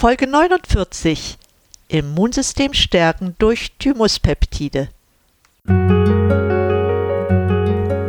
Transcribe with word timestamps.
Folge 0.00 0.26
49 0.26 1.36
Immunsystem 1.88 2.72
stärken 2.72 3.36
durch 3.38 3.72
Thymuspeptide. 3.78 4.88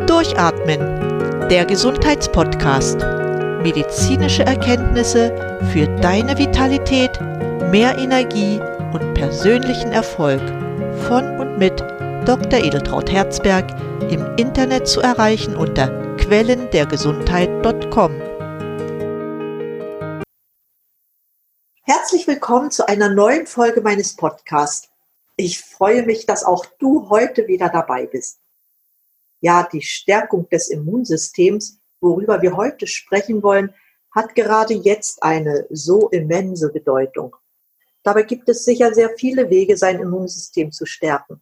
Durchatmen, 0.07 1.49
der 1.49 1.65
Gesundheitspodcast. 1.65 3.05
Medizinische 3.61 4.43
Erkenntnisse 4.43 5.59
für 5.73 5.87
deine 5.99 6.37
Vitalität, 6.37 7.19
mehr 7.71 7.97
Energie 7.97 8.61
und 8.93 9.13
persönlichen 9.13 9.91
Erfolg 9.91 10.41
von 11.09 11.41
und 11.41 11.57
mit 11.57 11.77
Dr. 12.25 12.63
Edeltraut 12.63 13.11
Herzberg 13.11 13.69
im 14.09 14.25
Internet 14.37 14.87
zu 14.87 15.01
erreichen 15.01 15.57
unter 15.57 15.89
quellendergesundheit.com. 16.15 18.30
Herzlich 21.93 22.25
willkommen 22.25 22.71
zu 22.71 22.87
einer 22.87 23.09
neuen 23.09 23.45
Folge 23.45 23.81
meines 23.81 24.15
Podcasts. 24.15 24.87
Ich 25.35 25.59
freue 25.59 26.03
mich, 26.03 26.25
dass 26.25 26.45
auch 26.45 26.65
du 26.79 27.09
heute 27.09 27.49
wieder 27.49 27.67
dabei 27.67 28.05
bist. 28.05 28.39
Ja, 29.41 29.67
die 29.69 29.81
Stärkung 29.81 30.47
des 30.47 30.69
Immunsystems, 30.69 31.81
worüber 31.99 32.41
wir 32.41 32.55
heute 32.55 32.87
sprechen 32.87 33.43
wollen, 33.43 33.73
hat 34.09 34.35
gerade 34.35 34.73
jetzt 34.73 35.21
eine 35.21 35.67
so 35.69 36.07
immense 36.11 36.71
Bedeutung. 36.71 37.35
Dabei 38.03 38.23
gibt 38.23 38.47
es 38.47 38.63
sicher 38.63 38.93
sehr 38.93 39.09
viele 39.17 39.49
Wege, 39.49 39.75
sein 39.75 39.99
Immunsystem 39.99 40.71
zu 40.71 40.85
stärken. 40.85 41.41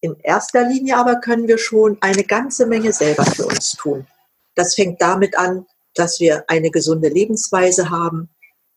In 0.00 0.14
erster 0.20 0.68
Linie 0.68 0.98
aber 0.98 1.16
können 1.16 1.48
wir 1.48 1.58
schon 1.58 1.98
eine 2.00 2.22
ganze 2.22 2.64
Menge 2.64 2.92
selber 2.92 3.24
für 3.24 3.46
uns 3.46 3.72
tun. 3.72 4.06
Das 4.54 4.76
fängt 4.76 5.02
damit 5.02 5.36
an, 5.36 5.66
dass 5.94 6.20
wir 6.20 6.44
eine 6.46 6.70
gesunde 6.70 7.08
Lebensweise 7.08 7.90
haben, 7.90 8.30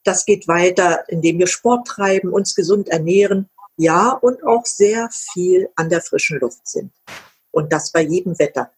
das 0.04 0.26
geht 0.26 0.48
weiter, 0.48 1.08
indem 1.10 1.40
wir 1.40 1.48
Sport 1.48 1.88
treiben, 1.88 2.34
uns 2.34 2.56
gesund 2.56 2.90
ernähren, 2.90 3.50
ja, 3.78 4.12
und 4.12 4.44
auch 4.46 4.66
sehr 4.66 5.10
viel 5.12 5.70
an 5.76 5.90
der 5.90 6.02
frischen 6.02 6.40
Luft 6.40 6.68
sind. 6.68 6.92
Und 7.52 7.74
das 7.74 7.92
bei 7.92 8.02
jedem 8.02 8.38
Wetter. 8.38 8.72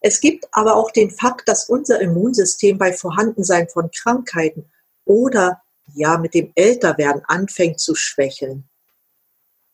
Es 0.00 0.20
gibt 0.20 0.46
aber 0.52 0.76
auch 0.76 0.90
den 0.90 1.10
Fakt, 1.10 1.48
dass 1.48 1.68
unser 1.68 2.00
Immunsystem 2.00 2.78
bei 2.78 2.92
Vorhandensein 2.92 3.68
von 3.68 3.90
Krankheiten 3.90 4.70
oder 5.04 5.62
ja 5.94 6.18
mit 6.18 6.34
dem 6.34 6.52
Älterwerden 6.54 7.22
anfängt 7.26 7.80
zu 7.80 7.94
schwächeln. 7.94 8.68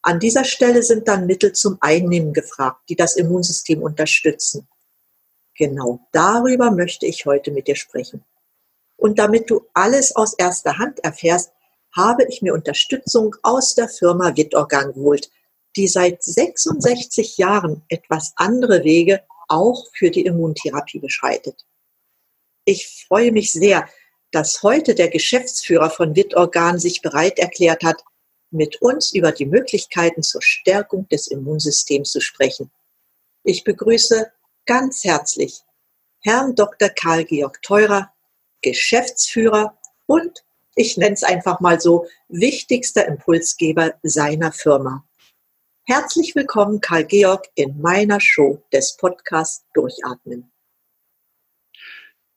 An 0.02 0.18
dieser 0.18 0.44
Stelle 0.44 0.82
sind 0.82 1.06
dann 1.06 1.26
Mittel 1.26 1.52
zum 1.52 1.78
Einnehmen 1.80 2.32
gefragt, 2.32 2.82
die 2.88 2.96
das 2.96 3.16
Immunsystem 3.16 3.82
unterstützen. 3.82 4.68
Genau 5.54 6.08
darüber 6.12 6.70
möchte 6.70 7.06
ich 7.06 7.26
heute 7.26 7.50
mit 7.50 7.68
dir 7.68 7.76
sprechen. 7.76 8.24
Und 9.02 9.18
damit 9.18 9.50
du 9.50 9.66
alles 9.74 10.14
aus 10.14 10.34
erster 10.34 10.78
Hand 10.78 11.00
erfährst, 11.00 11.50
habe 11.90 12.24
ich 12.28 12.40
mir 12.40 12.54
Unterstützung 12.54 13.34
aus 13.42 13.74
der 13.74 13.88
Firma 13.88 14.36
Wittorgan 14.36 14.92
geholt, 14.92 15.28
die 15.74 15.88
seit 15.88 16.22
66 16.22 17.36
Jahren 17.36 17.82
etwas 17.88 18.32
andere 18.36 18.84
Wege 18.84 19.24
auch 19.48 19.88
für 19.92 20.12
die 20.12 20.24
Immuntherapie 20.24 21.00
beschreitet. 21.00 21.66
Ich 22.64 23.04
freue 23.08 23.32
mich 23.32 23.50
sehr, 23.50 23.88
dass 24.30 24.62
heute 24.62 24.94
der 24.94 25.08
Geschäftsführer 25.08 25.90
von 25.90 26.14
Wittorgan 26.14 26.78
sich 26.78 27.02
bereit 27.02 27.40
erklärt 27.40 27.82
hat, 27.82 28.04
mit 28.52 28.80
uns 28.82 29.12
über 29.12 29.32
die 29.32 29.46
Möglichkeiten 29.46 30.22
zur 30.22 30.42
Stärkung 30.42 31.08
des 31.08 31.26
Immunsystems 31.26 32.12
zu 32.12 32.20
sprechen. 32.20 32.70
Ich 33.42 33.64
begrüße 33.64 34.30
ganz 34.64 35.02
herzlich 35.02 35.62
Herrn 36.20 36.54
Dr. 36.54 36.88
Karl 36.88 37.24
Georg 37.24 37.60
Teurer, 37.62 38.12
Geschäftsführer 38.62 39.76
und 40.06 40.44
ich 40.74 40.96
nenne 40.96 41.14
es 41.14 41.22
einfach 41.22 41.60
mal 41.60 41.80
so, 41.80 42.06
wichtigster 42.28 43.06
Impulsgeber 43.06 43.94
seiner 44.02 44.52
Firma. 44.52 45.04
Herzlich 45.84 46.34
willkommen, 46.34 46.80
Karl 46.80 47.04
Georg, 47.04 47.46
in 47.54 47.80
meiner 47.80 48.20
Show 48.20 48.62
des 48.72 48.96
Podcasts 48.96 49.66
Durchatmen. 49.74 50.50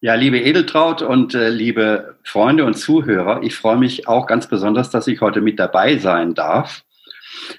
Ja, 0.01 0.15
liebe 0.15 0.39
Edeltraut 0.39 1.01
und 1.01 1.33
äh, 1.33 1.49
liebe 1.49 2.19
Freunde 2.23 2.65
und 2.65 2.73
Zuhörer, 2.73 3.41
ich 3.43 3.55
freue 3.55 3.77
mich 3.77 4.07
auch 4.07 4.27
ganz 4.27 4.47
besonders, 4.47 4.89
dass 4.89 5.07
ich 5.07 5.21
heute 5.21 5.41
mit 5.41 5.59
dabei 5.59 5.97
sein 5.97 6.35
darf. 6.35 6.83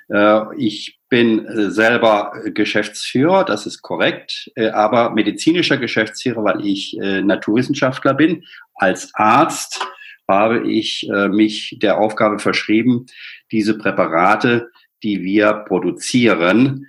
Äh, 0.08 0.56
ich 0.56 0.95
bin 1.08 1.46
äh, 1.46 1.70
selber 1.70 2.32
Geschäftsführer, 2.46 3.44
das 3.44 3.66
ist 3.66 3.82
korrekt, 3.82 4.50
äh, 4.56 4.68
aber 4.70 5.10
medizinischer 5.10 5.76
Geschäftsführer, 5.76 6.44
weil 6.44 6.66
ich 6.66 6.96
Naturwissenschaftler 7.00 8.14
bin. 8.14 8.44
Als 8.74 9.10
Arzt 9.14 9.80
habe 10.28 10.68
ich 10.68 11.08
mich 11.30 11.78
der 11.80 11.98
Aufgabe 11.98 12.40
verschrieben, 12.40 13.06
diese 13.52 13.78
Präparate, 13.78 14.70
die 15.04 15.22
wir 15.22 15.52
produzieren, 15.68 16.86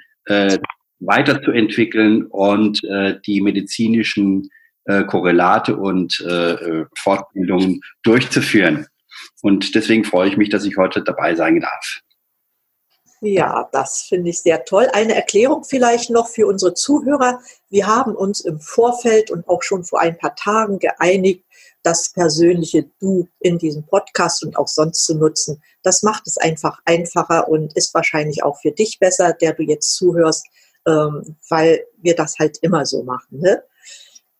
weiterzuentwickeln 0.99 2.25
und 2.25 2.81
die 3.27 3.41
medizinischen 3.41 4.49
Korrelate 5.05 5.77
und 5.77 6.17
Fortbildungen 6.95 7.81
durchzuführen. 8.01 8.87
Und 9.43 9.75
deswegen 9.75 10.03
freue 10.03 10.29
ich 10.29 10.37
mich, 10.37 10.49
dass 10.49 10.65
ich 10.65 10.77
heute 10.77 11.03
dabei 11.03 11.35
sein 11.35 11.59
darf. 11.59 12.01
Ja, 13.21 13.67
das 13.71 14.03
finde 14.03 14.29
ich 14.29 14.41
sehr 14.41 14.63
toll. 14.65 14.87
Eine 14.93 15.15
Erklärung 15.15 15.63
vielleicht 15.63 16.11
noch 16.11 16.27
für 16.27 16.45
unsere 16.45 16.75
Zuhörer. 16.75 17.39
Wir 17.69 17.87
haben 17.87 18.15
uns 18.15 18.41
im 18.41 18.59
Vorfeld 18.59 19.31
und 19.31 19.47
auch 19.47 19.63
schon 19.63 19.83
vor 19.83 19.99
ein 20.01 20.17
paar 20.17 20.35
Tagen 20.35 20.77
geeinigt, 20.77 21.43
das 21.81 22.11
persönliche 22.11 22.83
Du 22.99 23.27
in 23.39 23.57
diesem 23.57 23.85
Podcast 23.85 24.43
und 24.43 24.57
auch 24.57 24.67
sonst 24.67 25.05
zu 25.05 25.15
nutzen. 25.15 25.63
Das 25.81 26.03
macht 26.03 26.27
es 26.27 26.37
einfach 26.37 26.79
einfacher 26.85 27.47
und 27.47 27.75
ist 27.75 27.93
wahrscheinlich 27.93 28.43
auch 28.43 28.59
für 28.61 28.71
dich 28.71 28.99
besser, 28.99 29.33
der 29.33 29.53
du 29.53 29.63
jetzt 29.63 29.95
zuhörst, 29.95 30.45
ähm, 30.85 31.37
weil 31.49 31.85
wir 31.97 32.15
das 32.15 32.35
halt 32.39 32.57
immer 32.61 32.85
so 32.85 33.03
machen. 33.03 33.39
Ne? 33.39 33.63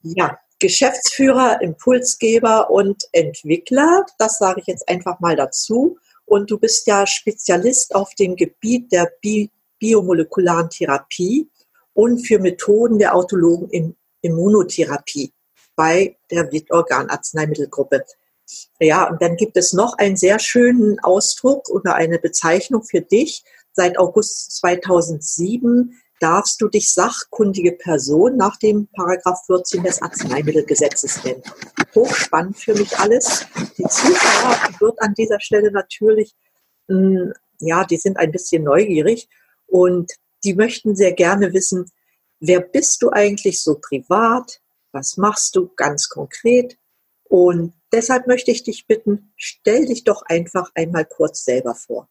Ja, 0.04 0.38
Geschäftsführer, 0.60 1.62
Impulsgeber 1.62 2.70
und 2.70 3.04
Entwickler, 3.12 4.06
das 4.18 4.38
sage 4.38 4.62
ich 4.62 4.68
jetzt 4.68 4.88
einfach 4.90 5.20
mal 5.20 5.36
dazu. 5.36 5.98
Und 6.28 6.52
du 6.52 6.60
bist 6.60 6.86
ja 6.88 7.08
Spezialist 7.08 7.96
auf 7.96 8.14
dem 8.16 8.36
Gebiet 8.36 8.92
der 8.92 9.12
Bi 9.22 9.50
biomolekularen 9.80 10.70
Therapie 10.70 11.48
und 11.94 12.26
für 12.26 12.40
Methoden 12.40 12.98
der 12.98 13.16
autologen 13.16 13.96
Immunotherapie 14.22 15.32
bei 15.76 16.18
der 16.32 16.52
Wittorgan-Arzneimittelgruppe. 16.52 18.04
Ja, 18.80 19.10
und 19.10 19.22
dann 19.22 19.36
gibt 19.36 19.56
es 19.56 19.74
noch 19.74 19.98
einen 19.98 20.18
sehr 20.18 20.40
schönen 20.40 21.00
Ausdruck 21.00 21.70
oder 21.70 21.96
eine 21.96 22.18
Bezeichnung 22.18 22.84
für 22.84 23.02
dich. 23.02 23.44
Seit 23.74 24.00
August 24.00 24.58
2007 24.58 25.94
darfst 26.20 26.62
du 26.62 26.68
dich 26.68 26.94
sachkundige 26.94 27.74
Person 27.74 28.38
nach 28.38 28.58
dem 28.58 28.88
Paragraph 28.88 29.46
14 29.46 29.84
des 29.84 30.02
Arzneimittelgesetzes 30.02 31.24
nennen. 31.24 31.44
Hochspannend 31.94 32.58
für 32.58 32.74
mich 32.74 32.98
alles. 32.98 33.46
Die 33.78 33.84
Zuschauer 33.84 34.58
wird 34.80 35.02
an 35.02 35.14
dieser 35.14 35.40
Stelle 35.40 35.72
natürlich, 35.72 36.36
mh, 36.88 36.98
hm, 36.98 37.34
ja, 37.60 37.84
die 37.86 37.98
sind 37.98 38.18
ein 38.18 38.32
bisschen 38.32 38.64
neugierig 38.64 39.30
und 39.66 40.12
die 40.44 40.54
möchten 40.54 40.96
sehr 40.96 41.14
gerne 41.14 41.54
wissen, 41.54 41.92
wer 42.40 42.62
bist 42.62 43.02
du 43.02 43.10
eigentlich 43.10 43.64
so 43.64 43.80
privat? 43.80 44.62
Was 44.92 45.18
machst 45.18 45.56
du 45.56 45.72
ganz 45.76 46.10
konkret? 46.10 46.78
Und 47.24 47.74
deshalb 47.92 48.28
möchte 48.28 48.52
ich 48.52 48.64
dich 48.64 48.88
bitten, 48.88 49.34
stell 49.36 49.86
dich 49.86 50.04
doch 50.04 50.22
einfach 50.26 50.72
einmal 50.76 51.06
kurz 51.06 51.44
selber 51.44 51.76
vor. 51.76 52.08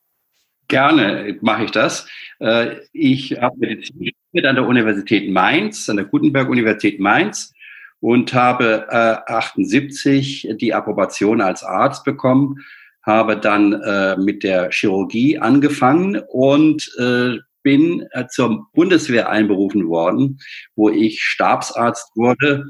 Gerne 0.69 1.38
mache 1.43 1.65
ich 1.65 1.71
das. 1.71 2.09
Äh, 2.41 2.77
ich 2.93 3.41
habe 3.41 3.56
Medizin 3.59 4.10
studiert 4.28 4.47
an 4.47 4.56
der 4.56 4.66
Universität 4.66 5.31
Mainz, 5.31 5.88
an 5.88 5.97
der 5.97 6.06
Gutenberg-Universität 6.06 6.99
Mainz 6.99 7.53
und 8.00 8.34
habe 8.34 8.93
78 9.26 10.49
die 10.60 10.75
Approbation 10.75 11.41
als 11.41 11.62
Arzt 11.62 12.05
bekommen, 12.05 12.56
habe 13.03 13.37
dann 13.37 13.72
äh, 13.72 14.17
mit 14.17 14.43
der 14.43 14.70
Chirurgie 14.70 15.38
angefangen 15.38 16.20
und 16.29 16.90
äh, 16.99 17.38
bin 17.62 18.06
zur 18.29 18.67
Bundeswehr 18.75 19.29
einberufen 19.29 19.88
worden, 19.88 20.38
wo 20.76 20.88
ich 20.88 21.20
Stabsarzt 21.20 22.14
wurde. 22.14 22.64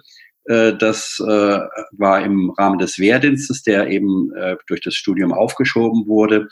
Das 0.47 1.19
war 1.19 2.23
im 2.23 2.51
Rahmen 2.57 2.79
des 2.79 2.99
Wehrdienstes, 2.99 3.63
der 3.63 3.89
eben 3.89 4.31
durch 4.69 4.81
das 4.81 4.95
Studium 4.95 5.35
aufgeschoben 5.35 6.07
wurde 6.07 6.49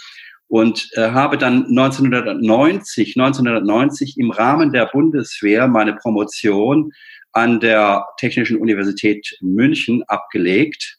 und 0.49 0.89
äh, 0.93 1.11
habe 1.11 1.39
dann 1.39 1.67
1990, 1.67 3.17
1990 3.17 4.19
im 4.19 4.31
Rahmen 4.31 4.73
der 4.73 4.87
Bundeswehr 4.87 5.69
meine 5.69 5.95
Promotion 5.95 6.93
an 7.33 7.61
der 7.61 8.07
Technischen 8.19 8.59
Universität 8.59 9.37
München 9.41 10.03
abgelegt 10.07 10.99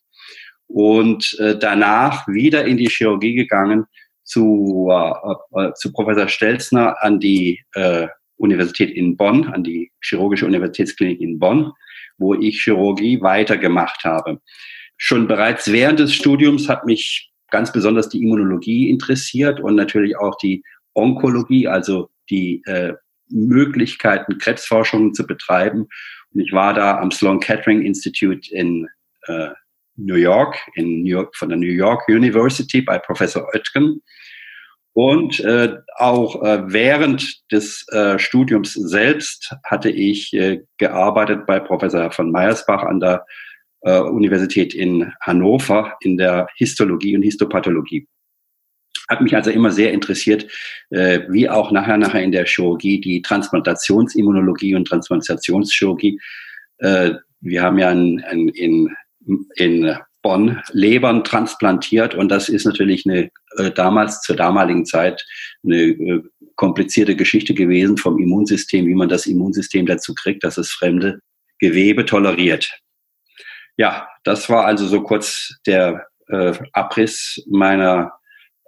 und 0.67 1.37
äh, 1.39 1.57
danach 1.57 2.27
wieder 2.27 2.65
in 2.65 2.77
die 2.77 2.89
Chirurgie 2.89 3.35
gegangen 3.35 3.85
zu, 4.23 4.89
äh, 4.91 5.67
äh, 5.67 5.73
zu 5.75 5.93
Professor 5.93 6.27
Stelzner 6.27 7.01
an 7.01 7.19
die 7.19 7.61
äh, 7.73 8.07
Universität 8.37 8.89
in 8.89 9.15
Bonn, 9.15 9.45
an 9.47 9.63
die 9.63 9.91
Chirurgische 10.01 10.45
Universitätsklinik 10.45 11.21
in 11.21 11.39
Bonn, 11.39 11.71
wo 12.17 12.33
ich 12.33 12.61
Chirurgie 12.61 13.21
weitergemacht 13.21 14.03
habe. 14.03 14.41
Schon 14.97 15.27
bereits 15.27 15.71
während 15.71 15.99
des 15.99 16.13
Studiums 16.13 16.67
hat 16.67 16.85
mich 16.85 17.31
ganz 17.51 17.71
besonders 17.71 18.09
die 18.09 18.21
Immunologie 18.21 18.89
interessiert 18.89 19.59
und 19.59 19.75
natürlich 19.75 20.17
auch 20.17 20.37
die 20.37 20.63
Onkologie, 20.93 21.67
also 21.67 22.09
die 22.29 22.61
äh, 22.65 22.93
Möglichkeiten, 23.29 24.37
Krebsforschung 24.37 25.13
zu 25.13 25.25
betreiben. 25.25 25.87
Und 26.33 26.41
ich 26.41 26.51
war 26.51 26.73
da 26.73 26.99
am 26.99 27.11
Sloan 27.11 27.39
Kettering 27.39 27.81
Institute 27.81 28.49
in 28.51 28.87
äh, 29.27 29.49
New 29.97 30.15
York, 30.15 30.57
in 30.75 31.03
New 31.03 31.09
York, 31.09 31.35
von 31.35 31.49
der 31.49 31.57
New 31.57 31.65
York 31.67 32.07
University 32.07 32.81
bei 32.81 32.99
Professor 32.99 33.47
Oetken. 33.53 34.01
Und 34.93 35.41
äh, 35.41 35.75
auch 35.97 36.41
äh, 36.41 36.71
während 36.71 37.51
des 37.51 37.85
äh, 37.91 38.17
Studiums 38.17 38.73
selbst 38.73 39.53
hatte 39.65 39.89
ich 39.89 40.33
äh, 40.33 40.61
gearbeitet 40.77 41.45
bei 41.45 41.59
Professor 41.59 42.11
von 42.11 42.31
Meyersbach 42.31 42.83
an 42.83 43.01
der 43.01 43.25
äh, 43.85 43.99
Universität 43.99 44.73
in 44.73 45.13
Hannover 45.21 45.95
in 46.01 46.17
der 46.17 46.47
Histologie 46.55 47.15
und 47.15 47.23
Histopathologie. 47.23 48.07
Hat 49.07 49.21
mich 49.21 49.35
also 49.35 49.51
immer 49.51 49.71
sehr 49.71 49.93
interessiert, 49.93 50.47
äh, 50.89 51.21
wie 51.29 51.47
auch 51.47 51.71
nachher 51.71 51.97
nachher 51.97 52.23
in 52.23 52.31
der 52.31 52.45
Chirurgie 52.45 52.99
die 52.99 53.21
Transplantationsimmunologie 53.21 54.75
und 54.75 54.87
Transplantationschirurgie. 54.87 56.19
Äh, 56.79 57.11
wir 57.41 57.61
haben 57.61 57.77
ja 57.77 57.91
in, 57.91 58.19
in, 58.49 58.95
in 59.55 59.95
Bonn 60.23 60.59
Lebern 60.71 61.23
transplantiert 61.23 62.15
und 62.15 62.29
das 62.29 62.49
ist 62.49 62.65
natürlich 62.65 63.05
eine 63.05 63.29
äh, 63.57 63.69
damals 63.69 64.21
zur 64.21 64.35
damaligen 64.35 64.85
Zeit 64.85 65.23
eine 65.63 65.77
äh, 65.77 66.23
komplizierte 66.55 67.15
Geschichte 67.15 67.53
gewesen 67.53 67.97
vom 67.97 68.17
Immunsystem, 68.17 68.87
wie 68.87 68.95
man 68.95 69.09
das 69.09 69.27
Immunsystem 69.27 69.85
dazu 69.85 70.15
kriegt, 70.15 70.43
dass 70.43 70.57
es 70.57 70.71
fremde 70.71 71.19
Gewebe 71.59 72.05
toleriert. 72.05 72.81
Ja, 73.77 74.07
das 74.23 74.49
war 74.49 74.65
also 74.65 74.87
so 74.87 75.01
kurz 75.01 75.59
der 75.65 76.07
äh, 76.27 76.53
Abriss 76.73 77.43
meiner 77.49 78.13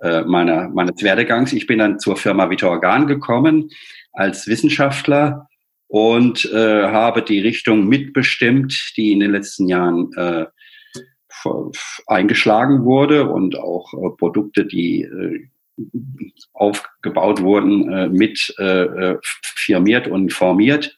äh, 0.01 0.21
meiner, 0.21 0.69
meines 0.69 1.01
Werdegangs. 1.01 1.54
Ich 1.54 1.65
bin 1.65 1.80
dann 1.80 2.00
zur 2.00 2.18
Firma 2.18 2.50
Vita 2.50 2.68
Organ 2.68 3.07
gekommen 3.07 3.71
als 4.13 4.48
Wissenschaftler 4.48 5.48
und 5.88 6.45
äh, 6.45 6.83
habe 6.83 7.24
die 7.24 7.39
Richtung 7.39 7.88
mitbestimmt, 7.88 8.94
die 8.95 9.12
in 9.12 9.21
den 9.21 9.31
letzten 9.31 9.68
Jahren 9.68 10.12
äh, 10.15 10.45
eingeschlagen 12.07 12.83
wurde 12.83 13.30
und 13.30 13.57
auch 13.57 13.94
äh, 13.94 14.15
Produkte, 14.18 14.65
die 14.65 15.03
äh, 15.03 15.48
aufgebaut 16.53 17.42
wurden, 17.42 17.92
äh, 17.92 18.10
mit 18.10 18.53
äh, 18.60 18.83
äh 18.83 19.18
firmiert 19.24 20.07
und 20.07 20.33
formiert. 20.33 20.98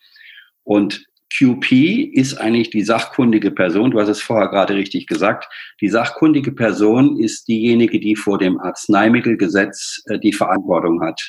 Und 0.64 1.06
QP 1.34 2.12
ist 2.14 2.36
eigentlich 2.36 2.70
die 2.70 2.84
sachkundige 2.84 3.52
Person. 3.52 3.92
Du 3.92 4.00
hast 4.00 4.10
es 4.10 4.22
vorher 4.22 4.50
gerade 4.50 4.76
richtig 4.76 5.08
gesagt. 5.08 5.48
Die 5.80 5.90
sachkundige 5.90 6.52
Person 6.52 7.20
ist 7.20 7.48
diejenige, 7.48 8.00
die 8.00 8.16
vor 8.16 8.38
dem 8.38 8.60
Arzneimittelgesetz 8.60 10.02
äh, 10.08 10.20
die 10.20 10.34
Verantwortung 10.34 11.02
hat 11.02 11.22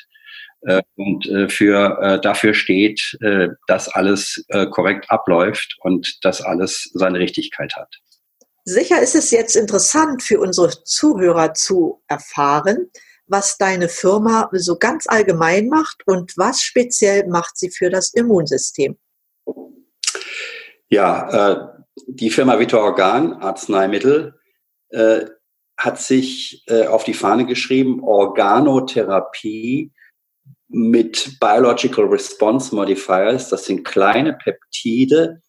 äh, 0.62 0.82
und 0.96 1.26
äh, 1.26 1.48
für, 1.48 1.98
äh, 2.00 2.20
dafür 2.20 2.54
steht, 2.54 3.16
äh, 3.20 3.48
dass 3.66 3.88
alles 3.88 4.44
äh, 4.48 4.66
korrekt 4.66 5.10
abläuft 5.10 5.76
und 5.80 6.18
dass 6.22 6.40
alles 6.40 6.90
seine 6.94 7.18
Richtigkeit 7.18 7.74
hat. 7.76 7.94
Sicher 8.64 9.00
ist 9.00 9.14
es 9.14 9.30
jetzt 9.30 9.56
interessant 9.56 10.22
für 10.22 10.38
unsere 10.38 10.70
Zuhörer 10.84 11.54
zu 11.54 12.02
erfahren, 12.08 12.90
was 13.26 13.58
deine 13.58 13.88
Firma 13.88 14.48
so 14.52 14.76
ganz 14.76 15.06
allgemein 15.06 15.68
macht 15.68 16.06
und 16.06 16.36
was 16.36 16.62
speziell 16.62 17.26
macht 17.28 17.56
sie 17.56 17.70
für 17.70 17.90
das 17.90 18.12
Immunsystem. 18.12 18.98
Ja, 20.90 21.52
äh, 21.52 21.82
die 22.08 22.30
Firma 22.30 22.58
Vitor 22.58 22.80
Organ 22.80 23.34
Arzneimittel 23.34 24.34
äh, 24.90 25.20
hat 25.76 26.00
sich 26.00 26.64
äh, 26.66 26.86
auf 26.86 27.04
die 27.04 27.14
Fahne 27.14 27.46
geschrieben, 27.46 28.02
Organotherapie 28.02 29.92
mit 30.68 31.38
Biological 31.40 32.06
Response 32.06 32.74
Modifiers, 32.74 33.48
das 33.48 33.64
sind 33.64 33.84
kleine 33.84 34.34
Peptide, 34.34 35.40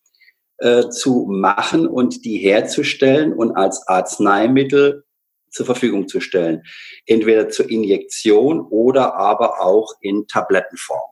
äh, 0.60 0.90
zu 0.90 1.28
machen 1.28 1.88
und 1.88 2.24
die 2.24 2.38
herzustellen 2.38 3.34
und 3.34 3.56
als 3.56 3.88
Arzneimittel 3.88 5.04
zur 5.50 5.66
Verfügung 5.66 6.08
zu 6.08 6.22
stellen. 6.22 6.62
Entweder 7.08 7.50
zur 7.50 7.68
Injektion 7.70 8.62
oder 8.62 9.16
aber 9.16 9.60
auch 9.60 9.96
in 10.02 10.28
Tablettenform. 10.28 11.12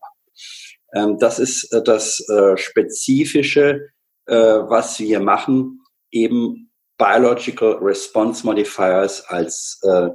Ähm, 0.94 1.18
das 1.18 1.40
ist 1.40 1.74
äh, 1.74 1.84
das 1.84 2.24
äh, 2.30 2.58
Spezifische 2.58 3.90
äh, 4.30 4.70
was 4.70 5.00
wir 5.00 5.20
machen, 5.20 5.82
eben 6.12 6.72
Biological 6.98 7.74
Response 7.82 8.46
Modifiers 8.46 9.22
als 9.28 9.80
äh, 9.84 10.10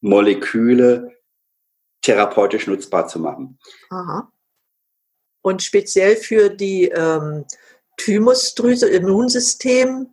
Moleküle 0.00 1.12
therapeutisch 2.02 2.66
nutzbar 2.66 3.06
zu 3.06 3.20
machen. 3.20 3.58
Aha. 3.90 4.32
Und 5.42 5.62
speziell 5.62 6.16
für 6.16 6.48
die 6.50 6.88
ähm, 6.88 7.44
Thymusdrüse, 7.96 8.88
Immunsystem 8.88 10.12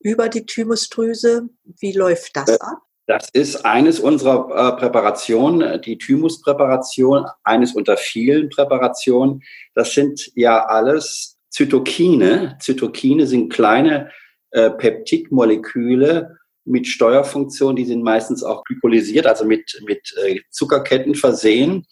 über 0.00 0.28
die 0.28 0.44
Thymusdrüse, 0.44 1.48
wie 1.78 1.92
läuft 1.92 2.36
das 2.36 2.48
äh, 2.48 2.58
ab? 2.60 2.82
Das 3.06 3.28
ist 3.32 3.64
eines 3.64 3.98
unserer 4.00 4.48
äh, 4.50 4.78
Präparationen, 4.78 5.80
die 5.82 5.98
Thymuspräparation, 5.98 7.26
eines 7.42 7.74
unter 7.74 7.96
vielen 7.96 8.48
Präparationen. 8.48 9.42
Das 9.74 9.92
sind 9.92 10.30
ja 10.34 10.64
alles 10.66 11.31
Zytokine. 11.52 12.56
Zytokine 12.60 13.26
sind 13.26 13.52
kleine 13.52 14.10
äh, 14.50 14.70
Peptidmoleküle 14.70 16.36
mit 16.64 16.86
Steuerfunktion, 16.86 17.76
die 17.76 17.84
sind 17.84 18.02
meistens 18.02 18.42
auch 18.42 18.64
glykolysiert, 18.64 19.26
also 19.26 19.44
mit, 19.44 19.80
mit 19.86 20.14
äh, 20.24 20.40
Zuckerketten 20.50 21.14
versehen, 21.14 21.86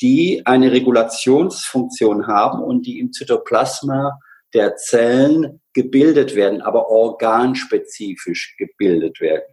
die 0.00 0.42
eine 0.44 0.72
Regulationsfunktion 0.72 2.26
haben 2.26 2.62
und 2.62 2.86
die 2.86 2.98
im 2.98 3.12
Zytoplasma 3.12 4.18
der 4.54 4.76
Zellen 4.76 5.60
gebildet 5.72 6.34
werden, 6.34 6.62
aber 6.62 6.88
organspezifisch 6.88 8.56
gebildet 8.58 9.20
werden. 9.20 9.44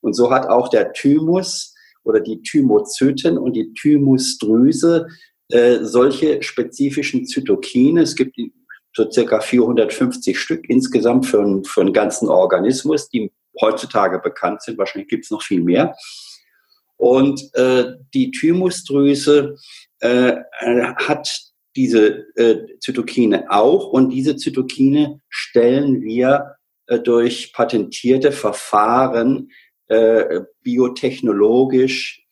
Und 0.00 0.14
so 0.14 0.30
hat 0.30 0.46
auch 0.46 0.68
der 0.68 0.92
Thymus 0.92 1.74
oder 2.04 2.20
die 2.20 2.42
Thymozyten 2.42 3.38
und 3.38 3.54
die 3.54 3.72
Thymusdrüse 3.74 5.08
äh, 5.48 5.78
solche 5.82 6.42
spezifischen 6.42 7.26
Zytokine. 7.26 8.02
Es 8.02 8.14
gibt 8.14 8.36
so 8.96 9.10
circa 9.10 9.40
450 9.40 10.38
Stück 10.38 10.68
insgesamt 10.68 11.26
für, 11.26 11.62
für 11.64 11.80
einen 11.80 11.92
ganzen 11.92 12.28
Organismus, 12.28 13.08
die 13.08 13.32
heutzutage 13.60 14.18
bekannt 14.18 14.62
sind. 14.62 14.78
Wahrscheinlich 14.78 15.08
gibt 15.08 15.24
es 15.24 15.30
noch 15.30 15.42
viel 15.42 15.62
mehr. 15.62 15.94
Und 16.96 17.54
äh, 17.54 17.94
die 18.14 18.30
Thymusdrüse 18.30 19.56
äh, 20.00 20.36
hat 20.96 21.28
diese 21.76 22.24
äh, 22.36 22.78
Zytokine 22.78 23.50
auch 23.50 23.88
und 23.88 24.10
diese 24.10 24.36
Zytokine 24.36 25.20
stellen 25.28 26.02
wir 26.02 26.54
äh, 26.86 27.00
durch 27.00 27.52
patentierte 27.52 28.30
Verfahren 28.30 29.50
äh, 29.88 30.42
biotechnologisch 30.62 32.24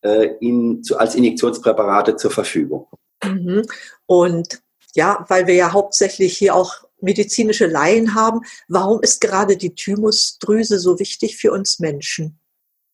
äh, 0.00 0.30
in, 0.40 0.82
zu, 0.82 0.98
als 0.98 1.14
Injektionspräparate 1.14 2.16
zur 2.16 2.30
Verfügung. 2.30 2.88
Mhm. 3.22 3.62
Und 4.06 4.60
ja, 4.96 5.24
weil 5.28 5.46
wir 5.46 5.54
ja 5.54 5.72
hauptsächlich 5.72 6.36
hier 6.36 6.54
auch 6.54 6.86
medizinische 7.00 7.66
Laien 7.66 8.14
haben. 8.14 8.40
Warum 8.68 9.00
ist 9.02 9.20
gerade 9.20 9.56
die 9.56 9.74
Thymusdrüse 9.74 10.78
so 10.78 10.98
wichtig 10.98 11.36
für 11.36 11.52
uns 11.52 11.78
Menschen? 11.78 12.40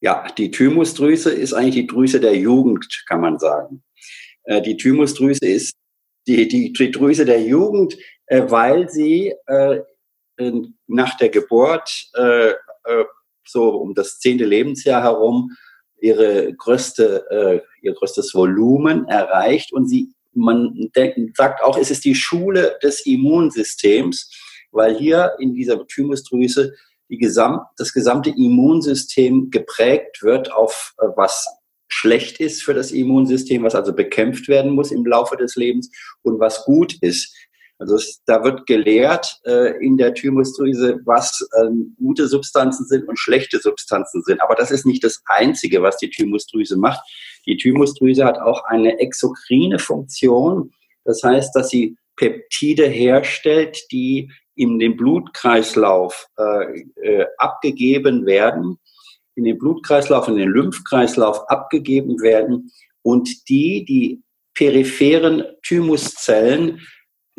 Ja, 0.00 0.26
die 0.37 0.50
Thymusdrüse 0.50 1.30
ist 1.30 1.52
eigentlich 1.52 1.75
die 1.75 1.87
Drüse 1.87 2.21
der 2.21 2.37
Jugend, 2.37 3.04
kann 3.09 3.21
man 3.21 3.38
sagen. 3.38 3.85
Äh, 4.44 4.61
die 4.62 4.76
Thymusdrüse 4.76 5.47
ist 5.47 5.75
die, 6.26 6.49
die, 6.49 6.73
die 6.73 6.90
Drüse 6.90 7.25
der 7.25 7.40
Jugend, 7.40 7.97
äh, 8.26 8.42
weil 8.49 8.88
sie 8.88 9.35
äh, 9.47 9.80
nach 10.88 11.16
der 11.18 11.28
Geburt 11.28 12.11
so 13.44 13.68
um 13.68 13.94
das 13.94 14.18
zehnte 14.18 14.44
Lebensjahr 14.44 15.02
herum 15.02 15.52
ihre 16.00 16.52
größte, 16.54 17.62
ihr 17.82 17.92
größtes 17.92 18.35
Volumen 18.35 19.06
erreicht 19.06 19.73
und 19.73 19.87
sie 19.87 20.14
man 20.34 20.90
sagt 21.34 21.62
auch, 21.62 21.78
es 21.78 21.90
ist 21.90 22.04
die 22.04 22.14
Schule 22.14 22.78
des 22.82 23.04
Immunsystems, 23.06 24.30
weil 24.70 24.96
hier 24.96 25.32
in 25.38 25.54
dieser 25.54 25.86
Thymusdrüse 25.86 26.74
die 27.08 27.18
Gesamt, 27.18 27.62
das 27.76 27.92
gesamte 27.92 28.30
Immunsystem 28.30 29.50
geprägt 29.50 30.22
wird 30.22 30.50
auf 30.50 30.94
äh, 30.98 31.04
was 31.14 31.46
schlecht 31.88 32.40
ist 32.40 32.62
für 32.62 32.72
das 32.72 32.90
Immunsystem, 32.90 33.62
was 33.62 33.74
also 33.74 33.92
bekämpft 33.92 34.48
werden 34.48 34.72
muss 34.72 34.90
im 34.90 35.04
Laufe 35.04 35.36
des 35.36 35.56
Lebens 35.56 35.90
und 36.22 36.40
was 36.40 36.64
gut 36.64 36.96
ist. 37.02 37.36
Also 37.79 37.97
es, 37.97 38.23
da 38.26 38.45
wird 38.45 38.67
gelehrt 38.67 39.41
äh, 39.45 39.85
in 39.85 39.97
der 39.97 40.14
Thymusdrüse, 40.14 41.00
was 41.05 41.47
ähm, 41.61 41.97
gute 41.99 42.29
Substanzen 42.29 42.87
sind 42.87 43.09
und 43.09 43.19
schlechte 43.19 43.59
Substanzen 43.59 44.23
sind. 44.23 44.41
Aber 44.41 44.55
das 44.55 44.71
ist 44.71 44.87
nicht 44.87 45.02
das 45.02 45.23
Einzige, 45.26 45.83
was 45.83 45.97
die 45.97 46.11
Thymusdrüse 46.11 46.76
macht. 46.76 47.00
Die 47.47 47.57
Thymusdrüse 47.57 48.25
hat 48.25 48.38
auch 48.38 48.64
eine 48.64 49.00
exokrine 49.00 49.79
Funktion. 49.79 50.73
Das 51.05 51.23
heißt, 51.23 51.55
dass 51.57 51.71
sie 51.71 51.97
Peptide 52.17 52.87
herstellt, 52.87 53.79
die 53.91 54.31
in 54.55 54.79
den 54.79 54.97
Blutkreislauf 54.97 56.29
äh, 56.38 56.85
äh, 57.02 57.26
abgegeben 57.38 58.26
werden 58.26 58.79
in 59.35 59.45
den 59.45 59.59
Blutkreislauf, 59.59 60.29
in 60.29 60.37
den 60.37 60.49
Lymphkreislauf 60.49 61.49
abgegeben 61.49 62.21
werden 62.21 62.71
und 63.02 63.49
die, 63.49 63.85
die 63.85 64.23
peripheren 64.55 65.45
Thymuszellen, 65.62 66.81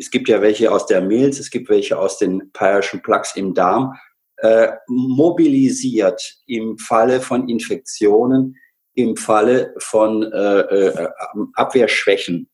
es 0.04 0.10
gibt 0.10 0.28
ja 0.28 0.42
welche 0.42 0.70
aus 0.70 0.84
der 0.84 1.00
Milz, 1.00 1.38
es 1.38 1.50
gibt 1.50 1.70
welche 1.70 1.98
aus 1.98 2.18
den 2.18 2.52
Peyer'schen 2.52 3.02
Plaques 3.02 3.36
im 3.36 3.54
Darm, 3.54 3.94
äh, 4.36 4.72
mobilisiert 4.86 6.20
im 6.46 6.76
Falle 6.76 7.22
von 7.22 7.48
Infektionen, 7.48 8.56
im 8.94 9.16
Falle 9.16 9.74
von 9.78 10.22
äh, 10.22 10.60
äh, 10.60 11.08
Abwehrschwächen. 11.54 12.50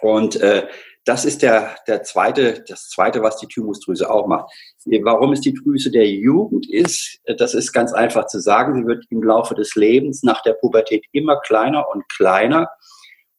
Und 0.00 0.36
äh, 0.36 0.68
das 1.04 1.24
ist 1.24 1.42
der, 1.42 1.74
der 1.88 2.04
zweite, 2.04 2.62
das 2.68 2.88
zweite, 2.88 3.20
was 3.20 3.38
die 3.38 3.48
Thymusdrüse 3.48 4.08
auch 4.08 4.28
macht. 4.28 4.52
Warum 5.02 5.32
es 5.32 5.40
die 5.40 5.54
Drüse 5.54 5.90
der 5.90 6.08
Jugend 6.08 6.70
ist, 6.70 7.18
das 7.36 7.54
ist 7.54 7.72
ganz 7.72 7.92
einfach 7.92 8.26
zu 8.26 8.38
sagen. 8.38 8.76
Sie 8.76 8.86
wird 8.86 9.04
im 9.10 9.24
Laufe 9.24 9.56
des 9.56 9.74
Lebens 9.74 10.22
nach 10.22 10.40
der 10.42 10.52
Pubertät 10.52 11.04
immer 11.10 11.40
kleiner 11.40 11.88
und 11.92 12.08
kleiner. 12.08 12.68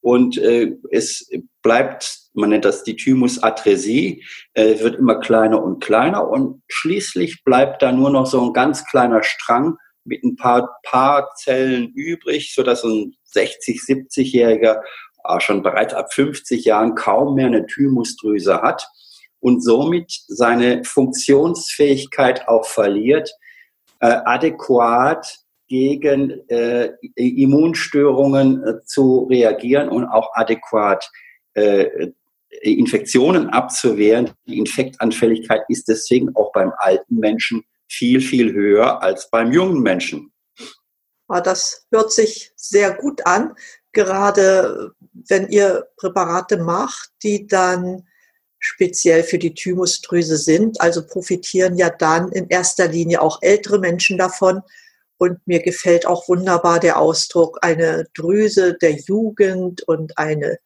Und 0.02 0.38
äh, 0.38 0.76
es 0.92 1.30
bleibt, 1.62 2.23
man 2.34 2.50
nennt 2.50 2.66
das 2.66 2.84
die 2.84 2.96
Thymusatresie, 2.96 4.24
äh, 4.54 4.80
wird 4.80 4.96
immer 4.96 5.20
kleiner 5.20 5.64
und 5.64 5.84
kleiner. 5.84 6.28
Und 6.28 6.62
schließlich 6.68 7.44
bleibt 7.44 7.82
da 7.82 7.92
nur 7.92 8.10
noch 8.10 8.26
so 8.26 8.42
ein 8.42 8.54
ganz 8.54 8.86
kleiner 8.86 9.24
Strang 9.24 9.78
mit 10.06 10.24
ein 10.24 10.36
paar, 10.36 10.78
paar 10.84 11.34
Zellen 11.36 11.92
übrig, 11.94 12.54
sodass 12.54 12.84
ein 12.84 13.16
60, 13.26 13.80
70-Jähriger 13.80 14.82
schon 15.40 15.64
bereits 15.64 15.94
ab 15.94 16.14
50 16.14 16.66
Jahren 16.66 16.96
kaum 16.96 17.36
mehr 17.36 17.48
eine 17.48 17.66
Thymusdrüse 17.66 18.62
hat 18.62 18.86
und 19.40 19.64
somit 19.64 20.12
seine 20.28 20.84
Funktionsfähigkeit 20.84 22.48
auch 22.48 22.66
verliert, 22.66 23.32
äh, 24.00 24.18
adäquat 24.26 25.40
gegen 25.68 26.48
äh, 26.50 26.92
Immunstörungen 27.16 28.64
äh, 28.64 28.86
zu 28.86 29.28
reagieren 29.30 29.90
und 29.90 30.06
auch 30.06 30.32
adäquat 30.34 31.10
äh, 31.54 32.12
Infektionen 32.62 33.50
abzuwehren. 33.50 34.32
Die 34.48 34.58
Infektanfälligkeit 34.58 35.62
ist 35.68 35.88
deswegen 35.88 36.36
auch 36.36 36.52
beim 36.52 36.72
alten 36.78 37.18
Menschen 37.18 37.64
viel, 37.88 38.22
viel 38.22 38.54
höher 38.54 39.02
als 39.02 39.30
beim 39.30 39.52
jungen 39.52 39.82
Menschen. 39.82 40.32
Ah, 41.28 41.42
das 41.42 41.86
hört 41.92 42.12
sich 42.12 42.52
sehr 42.56 42.94
gut 42.94 43.26
an 43.26 43.54
gerade 43.94 44.92
wenn 45.14 45.48
ihr 45.50 45.88
Präparate 45.98 46.58
macht, 46.58 47.12
die 47.22 47.48
dann 47.48 48.08
speziell 48.60 49.24
für 49.24 49.38
die 49.38 49.54
Thymusdrüse 49.54 50.38
sind. 50.38 50.82
Also 50.82 51.06
profitieren 51.06 51.78
ja 51.78 51.90
dann 51.90 52.32
in 52.32 52.48
erster 52.50 52.88
Linie 52.88 53.22
auch 53.22 53.40
ältere 53.42 53.80
Menschen 53.80 54.18
davon. 54.18 54.62
Und 55.18 55.40
mir 55.46 55.62
gefällt 55.62 56.06
auch 56.06 56.28
wunderbar 56.28 56.80
der 56.80 57.00
Ausdruck, 57.00 57.60
eine 57.62 58.06
Drüse 58.14 58.74
der 58.74 58.94
Jugend 58.94 59.84
und 59.84 60.18
eine 60.18 60.58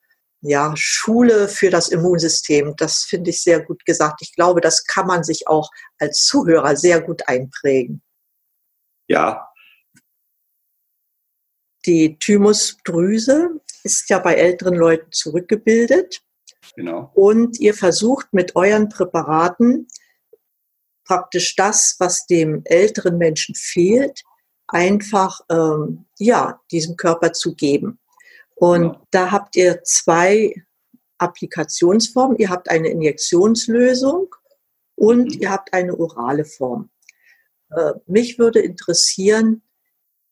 ja, 0.41 0.74
Schule 0.75 1.48
für 1.48 1.70
das 1.70 1.89
Immunsystem. 1.89 2.75
Das 2.77 3.03
finde 3.03 3.32
ich 3.32 3.41
sehr 3.41 3.63
gut 3.63 3.86
gesagt. 3.86 4.22
Ich 4.22 4.34
glaube, 4.34 4.62
das 4.62 4.84
kann 4.86 5.08
man 5.08 5.24
sich 5.24 5.48
auch 5.48 5.70
als 6.00 6.25
Zuhörer 6.25 6.75
sehr 6.75 7.01
gut 7.01 7.27
einprägen. 7.27 8.01
Ja, 9.08 9.48
die 11.88 12.20
Thymusdrüse 12.20 13.62
ist 13.84 14.10
ja 14.10 14.20
bei 14.20 14.36
älteren 14.36 14.75
Leuten 14.75 15.12
zurückgebildet. 15.12 16.22
Genau. 16.75 17.12
Und 17.15 17.60
ihr 17.60 17.74
versucht 17.74 18.34
mit 18.34 18.56
euren 18.56 18.89
Präparaten 18.89 19.88
praktisch 21.06 21.56
das, 21.56 21.96
was 22.00 22.25
dem 22.25 22.62
älteren 22.65 23.17
Menschen 23.17 23.56
fehlt, 23.56 24.24
einfach 24.67 25.39
ähm, 25.50 26.06
ja 26.20 26.60
diesem 26.72 26.98
Körper 26.98 27.32
zu 27.32 27.56
geben. 27.56 28.00
Und 28.59 28.81
genau. 28.81 29.07
da 29.11 29.31
habt 29.31 29.55
ihr 29.55 29.83
zwei 29.83 30.53
Applikationsformen. 31.19 32.37
Ihr 32.37 32.49
habt 32.49 32.69
eine 32.69 32.89
Injektionslösung 32.89 34.35
und 34.95 35.35
mhm. 35.35 35.41
ihr 35.41 35.51
habt 35.51 35.73
eine 35.73 35.97
orale 35.97 36.45
Form. 36.45 36.89
Äh, 37.69 37.93
mich 38.07 38.39
würde 38.39 38.59
interessieren, 38.59 39.61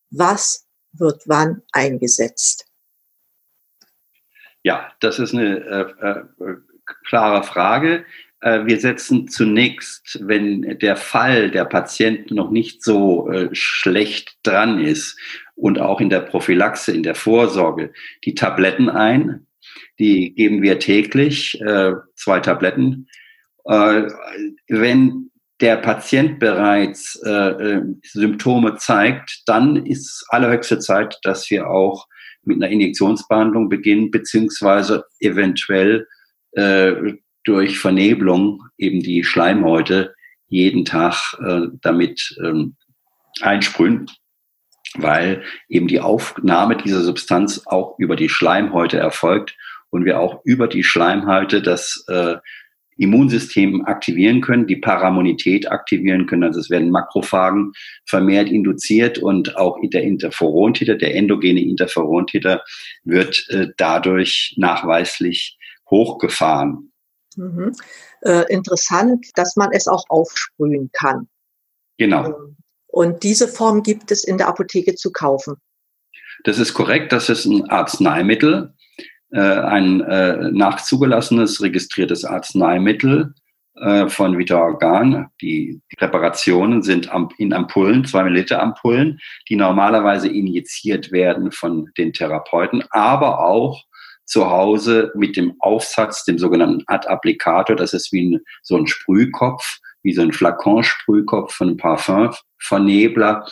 was 0.09 0.67
wird 0.93 1.23
wann 1.27 1.61
eingesetzt? 1.71 2.65
Ja, 4.63 4.91
das 4.99 5.19
ist 5.19 5.33
eine 5.33 5.59
äh, 5.59 6.43
äh, 6.43 6.55
klare 7.07 7.43
Frage. 7.43 8.05
Äh, 8.39 8.65
wir 8.65 8.79
setzen 8.79 9.27
zunächst, 9.27 10.19
wenn 10.27 10.79
der 10.79 10.95
Fall 10.95 11.51
der 11.51 11.65
Patient 11.65 12.31
noch 12.31 12.49
nicht 12.49 12.83
so 12.83 13.29
äh, 13.29 13.49
schlecht 13.53 14.37
dran 14.43 14.79
ist 14.79 15.19
und 15.55 15.79
auch 15.79 16.01
in 16.01 16.09
der 16.09 16.21
Prophylaxe, 16.21 16.91
in 16.91 17.03
der 17.03 17.15
Vorsorge, 17.15 17.93
die 18.23 18.35
Tabletten 18.35 18.89
ein. 18.89 19.47
Die 19.99 20.33
geben 20.35 20.61
wir 20.61 20.79
täglich, 20.79 21.59
äh, 21.61 21.93
zwei 22.15 22.39
Tabletten. 22.39 23.07
Äh, 23.65 24.03
wenn 24.67 25.31
der 25.61 25.77
Patient 25.77 26.39
bereits 26.39 27.19
äh, 27.25 27.31
äh, 27.31 27.81
Symptome 28.03 28.75
zeigt, 28.75 29.43
dann 29.45 29.85
ist 29.85 30.25
allerhöchste 30.29 30.79
Zeit, 30.79 31.17
dass 31.23 31.49
wir 31.49 31.69
auch 31.69 32.07
mit 32.43 32.57
einer 32.57 32.71
Injektionsbehandlung 32.71 33.69
beginnen, 33.69 34.11
beziehungsweise 34.11 35.05
eventuell 35.19 36.07
äh, 36.51 36.93
durch 37.43 37.79
Vernebelung 37.79 38.63
eben 38.77 39.01
die 39.01 39.23
Schleimhäute 39.23 40.13
jeden 40.47 40.85
Tag 40.85 41.15
äh, 41.43 41.67
damit 41.81 42.37
ähm, 42.43 42.75
einsprühen, 43.41 44.07
weil 45.01 45.43
eben 45.69 45.87
die 45.87 45.99
Aufnahme 45.99 46.77
dieser 46.77 47.01
Substanz 47.01 47.63
auch 47.65 47.97
über 47.99 48.15
die 48.15 48.29
Schleimhäute 48.29 48.97
erfolgt 48.97 49.57
und 49.89 50.05
wir 50.05 50.19
auch 50.19 50.41
über 50.43 50.67
die 50.67 50.83
Schleimhäute 50.83 51.61
das 51.61 52.05
äh, 52.07 52.35
Immunsystem 52.97 53.85
aktivieren 53.85 54.41
können, 54.41 54.67
die 54.67 54.77
Paramonität 54.77 55.69
aktivieren 55.69 56.27
können. 56.27 56.43
Also 56.43 56.59
es 56.59 56.69
werden 56.69 56.91
Makrophagen 56.91 57.73
vermehrt 58.05 58.49
induziert 58.49 59.17
und 59.17 59.57
auch 59.57 59.77
der 59.83 60.03
Interferontäter, 60.03 60.95
der 60.95 61.15
endogene 61.15 61.61
Interferontäter 61.61 62.63
wird 63.03 63.45
äh, 63.49 63.67
dadurch 63.77 64.55
nachweislich 64.57 65.57
hochgefahren. 65.89 66.91
Mhm. 67.35 67.73
Äh, 68.21 68.45
interessant, 68.49 69.25
dass 69.35 69.55
man 69.55 69.69
es 69.73 69.87
auch 69.87 70.05
aufsprühen 70.09 70.89
kann. 70.93 71.27
Genau. 71.97 72.25
Ähm, 72.27 72.54
und 72.95 73.23
diese 73.23 73.49
Form 73.49 73.83
gibt 73.83 74.09
es 74.09 74.23
in 74.23 74.37
der 74.37 74.47
Apotheke 74.47 74.95
zu 74.95 75.11
kaufen. 75.11 75.57
Das 76.45 76.57
ist 76.57 76.73
korrekt. 76.73 77.11
Das 77.11 77.27
ist 77.27 77.43
ein 77.43 77.69
Arzneimittel. 77.69 78.73
Äh, 79.31 79.41
ein 79.41 79.99
äh, 79.99 80.49
nachzugelassenes, 80.51 81.61
registriertes 81.61 82.23
Arzneimittel 82.23 83.33
äh, 83.75 84.07
von 84.07 84.37
Vita 84.37 84.57
Organ. 84.57 85.27
Die, 85.41 85.81
Präparationen 85.97 86.83
sind 86.83 87.09
in 87.37 87.51
Ampullen, 87.51 88.05
zwei 88.05 88.23
Milliliter 88.23 88.61
Ampullen, 88.61 89.19
die 89.49 89.57
normalerweise 89.57 90.29
injiziert 90.29 91.11
werden 91.11 91.51
von 91.51 91.89
den 91.97 92.13
Therapeuten, 92.13 92.81
aber 92.91 93.41
auch 93.45 93.83
zu 94.23 94.49
Hause 94.49 95.11
mit 95.15 95.35
dem 95.35 95.55
Aufsatz, 95.59 96.23
dem 96.23 96.37
sogenannten 96.37 96.83
Ad-Applikator. 96.87 97.75
Das 97.75 97.93
ist 97.93 98.13
wie 98.13 98.31
ein, 98.31 98.39
so 98.63 98.77
ein 98.77 98.87
Sprühkopf, 98.87 99.79
wie 100.05 100.13
so 100.13 100.21
ein 100.21 100.31
Flakon-Sprühkopf 100.31 101.53
von 101.53 101.69
einem 101.69 101.77
Parfum-Vernebler, 101.77 103.45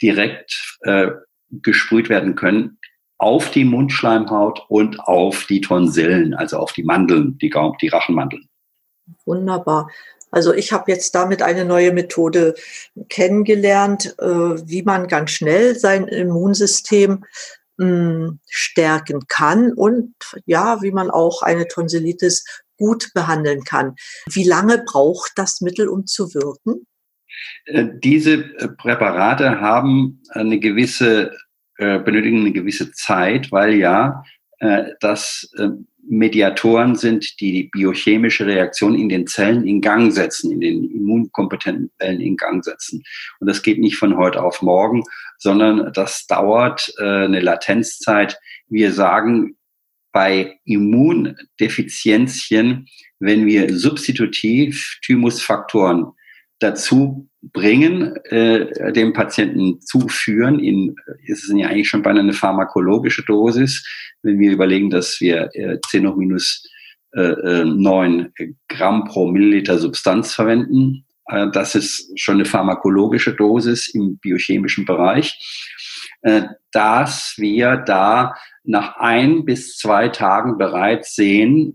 direkt 0.00 0.78
äh, 0.82 1.08
gesprüht 1.50 2.08
werden 2.08 2.34
können 2.34 2.78
auf 3.18 3.50
die 3.50 3.64
Mundschleimhaut 3.64 4.62
und 4.68 5.00
auf 5.00 5.46
die 5.46 5.60
Tonsillen, 5.60 6.34
also 6.34 6.58
auf 6.58 6.72
die 6.72 6.82
Mandeln, 6.82 7.38
die, 7.38 7.52
die 7.80 7.88
Rachenmandeln. 7.88 8.48
Wunderbar. 9.24 9.88
Also 10.30 10.52
ich 10.52 10.72
habe 10.72 10.90
jetzt 10.90 11.14
damit 11.14 11.40
eine 11.40 11.64
neue 11.64 11.92
Methode 11.92 12.54
kennengelernt, 13.08 14.14
äh, 14.18 14.26
wie 14.26 14.82
man 14.82 15.08
ganz 15.08 15.30
schnell 15.30 15.76
sein 15.76 16.08
Immunsystem 16.08 17.24
hm, 17.78 18.40
stärken 18.48 19.26
kann 19.28 19.72
und 19.72 20.14
ja, 20.44 20.82
wie 20.82 20.92
man 20.92 21.10
auch 21.10 21.42
eine 21.42 21.68
Tonsillitis 21.68 22.44
gut 22.76 23.10
behandeln 23.14 23.64
kann. 23.64 23.94
Wie 24.30 24.44
lange 24.44 24.82
braucht 24.84 25.32
das 25.36 25.60
Mittel, 25.60 25.88
um 25.88 26.06
zu 26.06 26.34
wirken? 26.34 26.86
Äh, 27.66 27.86
diese 28.02 28.34
äh, 28.34 28.68
Präparate 28.68 29.60
haben 29.60 30.22
eine 30.30 30.58
gewisse 30.58 31.32
äh, 31.78 31.98
benötigen 31.98 32.40
eine 32.40 32.52
gewisse 32.52 32.92
Zeit, 32.92 33.52
weil 33.52 33.74
ja 33.74 34.22
das 35.00 35.52
Mediatoren 36.08 36.94
sind, 36.94 37.38
die 37.42 37.52
die 37.52 37.64
biochemische 37.64 38.46
Reaktion 38.46 38.94
in 38.94 39.10
den 39.10 39.26
Zellen 39.26 39.66
in 39.66 39.82
Gang 39.82 40.10
setzen, 40.10 40.50
in 40.50 40.62
den 40.62 40.90
immunkompetenten 40.90 41.90
Zellen 42.00 42.22
in 42.22 42.38
Gang 42.38 42.64
setzen. 42.64 43.02
Und 43.38 43.48
das 43.48 43.60
geht 43.60 43.78
nicht 43.78 43.98
von 43.98 44.16
heute 44.16 44.42
auf 44.42 44.62
morgen, 44.62 45.02
sondern 45.36 45.92
das 45.92 46.26
dauert 46.26 46.90
eine 46.98 47.40
Latenzzeit. 47.40 48.38
Wir 48.68 48.92
sagen 48.92 49.58
bei 50.16 50.58
Immundefizienzien, 50.64 52.88
wenn 53.18 53.44
wir 53.44 53.76
substitutiv 53.76 54.98
Thymusfaktoren 55.04 56.06
dazu 56.58 57.28
bringen, 57.42 58.16
äh, 58.24 58.92
dem 58.94 59.12
Patienten 59.12 59.82
zuführen. 59.82 60.58
In, 60.58 60.96
ist 61.26 61.44
es 61.44 61.52
ja 61.54 61.68
eigentlich 61.68 61.90
schon 61.90 62.00
bei 62.00 62.08
einer 62.08 62.32
pharmakologische 62.32 63.24
Dosis, 63.24 63.86
wenn 64.22 64.38
wir 64.38 64.52
überlegen, 64.52 64.88
dass 64.88 65.20
wir 65.20 65.50
äh, 65.52 65.78
10 65.86 66.08
hoch 66.08 66.16
minus 66.16 66.66
äh, 67.12 67.64
9 67.64 68.32
äh, 68.38 68.54
Gramm 68.68 69.04
pro 69.04 69.30
Milliliter 69.30 69.78
Substanz 69.78 70.32
verwenden. 70.32 71.04
Äh, 71.26 71.48
das 71.52 71.74
ist 71.74 72.18
schon 72.18 72.36
eine 72.36 72.46
pharmakologische 72.46 73.34
Dosis 73.34 73.92
im 73.92 74.16
biochemischen 74.16 74.86
Bereich, 74.86 75.38
dass 76.72 77.34
wir 77.36 77.76
da 77.76 78.34
nach 78.64 78.96
ein 78.96 79.44
bis 79.44 79.76
zwei 79.76 80.08
Tagen 80.08 80.58
bereits 80.58 81.14
sehen, 81.14 81.74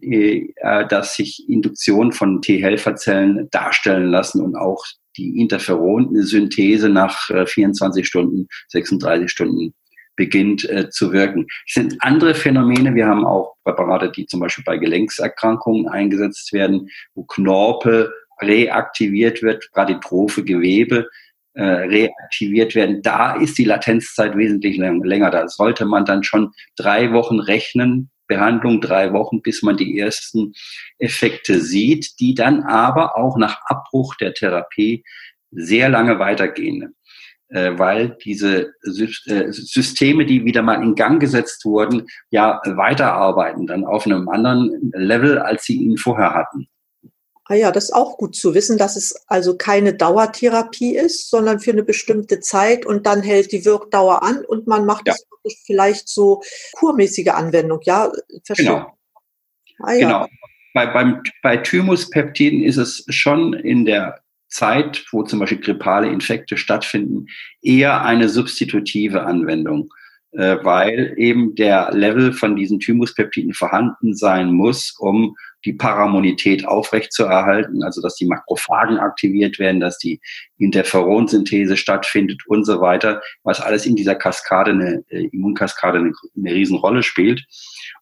dass 0.90 1.16
sich 1.16 1.46
Induktionen 1.48 2.12
von 2.12 2.42
T-Helferzellen 2.42 3.48
darstellen 3.52 4.10
lassen 4.10 4.42
und 4.42 4.56
auch 4.56 4.84
die 5.18 5.40
Interferon-Synthese 5.40 6.90
nach 6.90 7.30
24 7.46 8.06
Stunden, 8.06 8.48
36 8.70 9.30
Stunden 9.30 9.74
beginnt 10.16 10.70
äh, 10.70 10.90
zu 10.90 11.12
wirken. 11.14 11.48
Es 11.68 11.74
sind 11.74 11.96
andere 12.00 12.36
Phänomene. 12.36 12.94
Wir 12.94 13.08
haben 13.08 13.26
auch 13.26 13.56
Präparate, 13.64 14.12
die 14.12 14.26
zum 14.26 14.40
Beispiel 14.40 14.64
bei 14.64 14.78
Gelenkserkrankungen 14.78 15.88
eingesetzt 15.88 16.54
werden, 16.54 16.90
wo 17.16 17.24
Knorpel 17.24 18.14
reaktiviert 18.42 19.42
wird, 19.42 19.70
braditrophe 19.74 20.44
Gewebe 20.44 21.08
äh, 21.53 21.63
reaktiviert 21.63 22.75
werden. 22.75 23.01
Da 23.01 23.36
ist 23.36 23.58
die 23.58 23.65
Latenzzeit 23.65 24.38
wesentlich 24.38 24.77
länger. 24.77 25.31
Da 25.31 25.48
sollte 25.48 25.86
man 25.86 26.05
dann 26.05 26.24
schon 26.24 26.51
drei 26.75 27.12
Wochen 27.12 27.39
rechnen, 27.39 28.10
Behandlung 28.27 28.79
drei 28.79 29.12
Wochen, 29.12 29.41
bis 29.41 29.62
man 29.62 29.75
die 29.75 30.00
ersten 30.00 30.53
Effekte 31.00 31.60
sieht, 31.60 32.20
die 32.20 32.34
dann 32.34 32.63
aber 32.63 33.17
auch 33.17 33.38
nach 33.38 33.60
Abbruch 33.65 34.15
der 34.15 34.34
Therapie 34.34 35.03
sehr 35.51 35.89
lange 35.89 36.20
weitergehen 36.20 36.96
äh, 37.51 37.77
weil 37.77 38.17
diese 38.24 38.74
äh, 38.84 39.51
Systeme, 39.51 40.25
die 40.25 40.46
wieder 40.46 40.62
mal 40.62 40.81
in 40.81 40.96
Gang 40.96 41.20
gesetzt 41.20 41.65
wurden, 41.65 42.08
ja 42.29 42.62
weiterarbeiten, 42.65 43.67
dann 43.67 43.86
auf 43.86 44.05
einem 44.05 44.29
anderen 44.29 44.91
Level, 44.93 45.38
als 45.38 45.65
sie 45.65 45.75
ihn 45.75 45.98
vorher 45.98 46.34
hatten. 46.34 46.67
Ah 47.51 47.55
ja, 47.55 47.70
das 47.70 47.86
ist 47.86 47.91
auch 47.91 48.15
gut 48.15 48.34
zu 48.34 48.53
wissen, 48.53 48.77
dass 48.77 48.96
es 48.96 49.27
also 49.27 49.58
keine 49.58 49.93
Dauertherapie 49.93 50.96
ist, 50.96 51.29
sondern 51.29 51.60
für 51.60 51.72
eine 51.72 51.84
bestimmte 51.84 52.39
Zeit 52.39 52.86
und 52.86 53.05
dann 53.05 53.22
hält 53.22 53.51
die 53.51 53.65
Wirkdauer 53.65 54.24
an 54.24 54.46
und 54.46 54.67
man 54.67 54.86
macht 54.86 55.05
ja. 55.05 55.13
das 55.43 55.53
vielleicht 55.65 56.08
so 56.08 56.41
kurmäßige 56.75 57.27
Anwendung, 57.27 57.81
ja? 57.84 58.10
Verstehe. 58.46 58.67
Genau. 58.67 58.98
Ah, 59.79 59.91
ja. 59.91 60.00
Genau. 60.00 60.27
Bei, 60.74 60.86
beim, 60.86 61.22
bei 61.43 61.58
Thymuspeptiden 61.58 62.63
ist 62.63 62.77
es 62.77 63.03
schon 63.10 63.51
in 63.51 63.84
der 63.84 64.22
Zeit, 64.48 65.03
wo 65.12 65.24
zum 65.24 65.39
Beispiel 65.39 65.60
grippale 65.60 66.08
Infekte 66.08 66.55
stattfinden, 66.55 67.25
eher 67.62 68.05
eine 68.05 68.29
substitutive 68.29 69.24
Anwendung, 69.24 69.93
äh, 70.34 70.58
weil 70.64 71.14
eben 71.18 71.56
der 71.56 71.92
Level 71.92 72.34
von 72.34 72.56
diesen 72.56 72.80
Thymuspeptiden 72.80 73.54
vorhanden 73.54 74.16
sein 74.16 74.52
muss, 74.52 74.96
um 74.98 75.36
die 75.66 75.74
Paramonität 75.74 76.66
aufrechtzuerhalten, 76.66 77.84
also 77.84 78.02
dass 78.02 78.16
die 78.16 78.26
Makrophagen 78.26 78.98
aktiviert 78.98 79.60
werden, 79.60 79.80
dass 79.80 79.98
die 79.98 80.20
Interferonsynthese 80.58 81.78
stattfindet 81.78 82.42
und 82.48 82.66
so 82.66 82.82
weiter, 82.82 83.22
was 83.44 83.62
alles 83.62 83.86
in 83.86 83.96
dieser 83.96 84.16
Kaskade, 84.16 84.72
eine 84.72 85.04
äh, 85.10 85.28
Immunkaskade 85.32 86.00
eine, 86.00 86.14
eine 86.36 86.54
Riesenrolle 86.54 87.04
spielt 87.04 87.46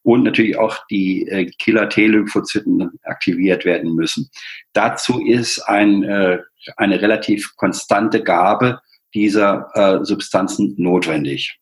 und 0.04 0.24
natürlich 0.24 0.58
auch 0.58 0.78
die 0.90 1.28
äh, 1.28 1.46
Killer-T-Lymphozyten 1.60 2.92
aktiviert 3.04 3.66
werden 3.66 3.96
müssen. 3.96 4.30
Dazu 4.74 5.20
ist 5.26 5.60
ein, 5.62 6.04
äh, 6.04 6.40
eine 6.78 7.02
relativ 7.02 7.56
konstante 7.58 8.24
Gabe 8.24 8.80
dieser 9.14 9.70
äh, 9.74 10.06
Substanzen 10.06 10.76
notwendig. 10.78 11.59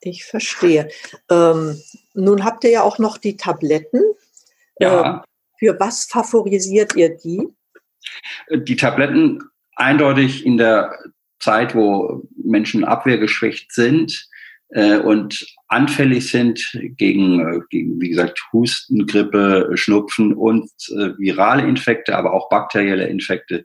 Ich 0.00 0.24
verstehe. 0.24 0.88
Ähm, 1.30 1.80
nun 2.14 2.44
habt 2.44 2.64
ihr 2.64 2.70
ja 2.70 2.82
auch 2.82 2.98
noch 2.98 3.18
die 3.18 3.36
Tabletten. 3.36 4.00
Ja. 4.78 5.04
Ähm, 5.04 5.20
für 5.58 5.78
was 5.78 6.04
favorisiert 6.04 6.96
ihr 6.96 7.16
die? 7.16 7.46
Die 8.50 8.76
Tabletten 8.76 9.42
eindeutig 9.76 10.46
in 10.46 10.56
der 10.56 10.92
Zeit, 11.38 11.74
wo 11.74 12.22
Menschen 12.36 12.84
abwehrgeschwächt 12.84 13.72
sind, 13.72 14.30
äh, 14.70 14.98
und 14.98 15.44
anfällig 15.68 16.30
sind 16.30 16.60
gegen, 16.96 17.40
äh, 17.40 17.60
gegen, 17.70 18.00
wie 18.00 18.10
gesagt, 18.10 18.40
Husten, 18.52 19.06
Grippe, 19.06 19.70
Schnupfen 19.74 20.32
und 20.32 20.70
äh, 20.90 21.18
virale 21.18 21.66
Infekte, 21.66 22.16
aber 22.16 22.32
auch 22.32 22.48
bakterielle 22.48 23.06
Infekte. 23.06 23.64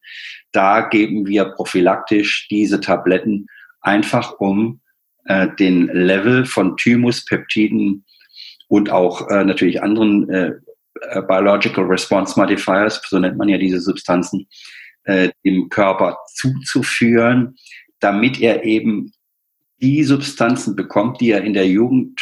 Da 0.51 0.81
geben 0.81 1.27
wir 1.27 1.45
prophylaktisch 1.45 2.47
diese 2.49 2.79
Tabletten 2.79 3.47
einfach 3.81 4.39
um 4.39 4.81
äh, 5.25 5.47
den 5.59 5.87
Level 5.87 6.45
von 6.45 6.77
Thymuspeptiden 6.77 8.05
und 8.67 8.89
auch 8.89 9.29
äh, 9.29 9.43
natürlich 9.43 9.81
anderen 9.81 10.29
äh, 10.29 10.51
Biological 11.27 11.85
Response 11.85 12.39
Modifiers, 12.39 13.01
so 13.07 13.19
nennt 13.19 13.37
man 13.37 13.49
ja 13.49 13.57
diese 13.57 13.79
Substanzen, 13.79 14.47
äh, 15.03 15.29
dem 15.43 15.69
Körper 15.69 16.17
zuzuführen, 16.33 17.55
damit 17.99 18.39
er 18.41 18.63
eben 18.63 19.11
die 19.81 20.03
Substanzen 20.03 20.75
bekommt, 20.75 21.21
die 21.21 21.31
er 21.31 21.43
in 21.43 21.53
der 21.53 21.67
Jugend 21.67 22.21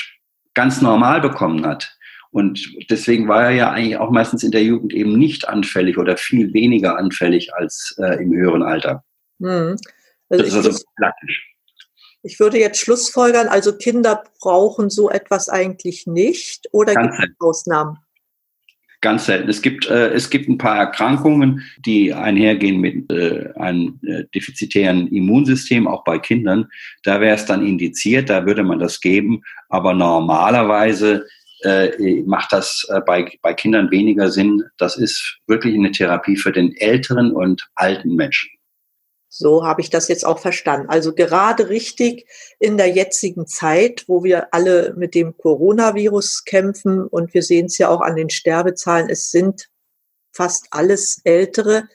ganz 0.54 0.82
normal 0.82 1.22
bekommen 1.22 1.66
hat. 1.66 1.96
Und 2.32 2.76
deswegen 2.90 3.28
war 3.28 3.44
er 3.44 3.52
ja 3.52 3.72
eigentlich 3.72 3.98
auch 3.98 4.10
meistens 4.10 4.44
in 4.44 4.52
der 4.52 4.64
Jugend 4.64 4.92
eben 4.92 5.18
nicht 5.18 5.48
anfällig 5.48 5.98
oder 5.98 6.18
viel 6.18 6.52
weniger 6.54 6.98
anfällig 6.98 7.54
als 7.54 7.96
äh, 8.00 8.24
im 8.24 8.34
höheren 8.34 8.64
Alter. 8.64 9.04
Hm. 9.40 9.78
Also 10.30 10.44
das 10.44 10.48
ist 10.48 10.56
also 10.56 10.84
praktisch. 10.98 11.53
Ich 12.26 12.40
würde 12.40 12.58
jetzt 12.58 12.80
schlussfolgern, 12.80 13.48
also 13.48 13.78
Kinder 13.78 14.24
brauchen 14.40 14.90
so 14.90 15.10
etwas 15.10 15.50
eigentlich 15.50 16.08
nicht 16.08 16.70
oder 16.72 16.96
gibt 16.96 17.14
es 17.20 17.30
Ausnahmen? 17.40 17.98
Ganz 19.02 19.26
selten. 19.26 19.50
Es 19.50 19.62
gibt, 19.62 19.88
äh, 19.88 20.12
es 20.12 20.30
gibt 20.30 20.48
ein 20.48 20.58
paar 20.58 20.78
Erkrankungen, 20.78 21.62
die 21.86 22.14
einhergehen 22.14 22.80
mit 22.80 23.12
äh, 23.12 23.50
einem 23.56 24.00
äh, 24.08 24.24
defizitären 24.34 25.08
Immunsystem, 25.10 25.86
auch 25.90 26.06
bei 26.06 26.18
Kindern. 26.18 26.70
Da 27.04 27.20
wäre 27.20 27.36
es 27.36 27.46
dann 27.46 27.68
indiziert, 27.68 28.30
da 28.30 28.46
würde 28.46 28.64
man 28.64 28.80
das 28.80 29.02
geben. 29.02 29.44
Aber 29.68 29.94
normalerweise 29.94 31.26
äh, 31.64 32.22
macht 32.26 32.54
das 32.54 32.88
äh, 32.90 33.02
bei, 33.06 33.30
bei 33.42 33.54
Kindern 33.54 33.92
weniger 33.92 34.32
Sinn. 34.32 34.64
Das 34.78 34.96
ist 34.96 35.40
wirklich 35.48 35.76
eine 35.76 35.92
Therapie 35.92 36.38
für 36.38 36.54
den 36.54 36.74
älteren 36.78 37.34
und 37.34 37.68
alten 37.76 38.16
Menschen. 38.16 38.53
So 39.36 39.66
habe 39.66 39.82
ich 39.82 39.90
das 39.90 40.10
jetzt 40.10 40.28
auch 40.28 40.38
verstanden. 40.38 40.90
Also 40.90 41.12
gerade 41.12 41.70
richtig 41.70 42.28
in 42.60 42.78
der 42.78 42.90
jetzigen 42.90 43.48
Zeit, 43.48 44.04
wo 44.06 44.24
wir 44.24 44.54
alle 44.54 44.94
mit 44.96 45.16
dem 45.16 45.36
Coronavirus 45.36 46.46
kämpfen 46.46 47.08
und 47.08 47.34
wir 47.34 47.42
sehen 47.42 47.66
es 47.66 47.80
ja 47.80 47.90
auch 47.90 48.02
an 48.02 48.16
den 48.16 48.30
Sterbezahlen, 48.30 49.10
es 49.10 49.32
sind 49.32 49.70
fast 50.34 50.68
alles 50.70 51.20
ältere 51.24 51.90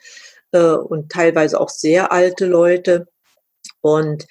äh, 0.50 0.72
und 0.72 1.12
teilweise 1.12 1.60
auch 1.60 1.68
sehr 1.68 2.10
alte 2.10 2.44
Leute. 2.46 3.06
Und 3.82 4.26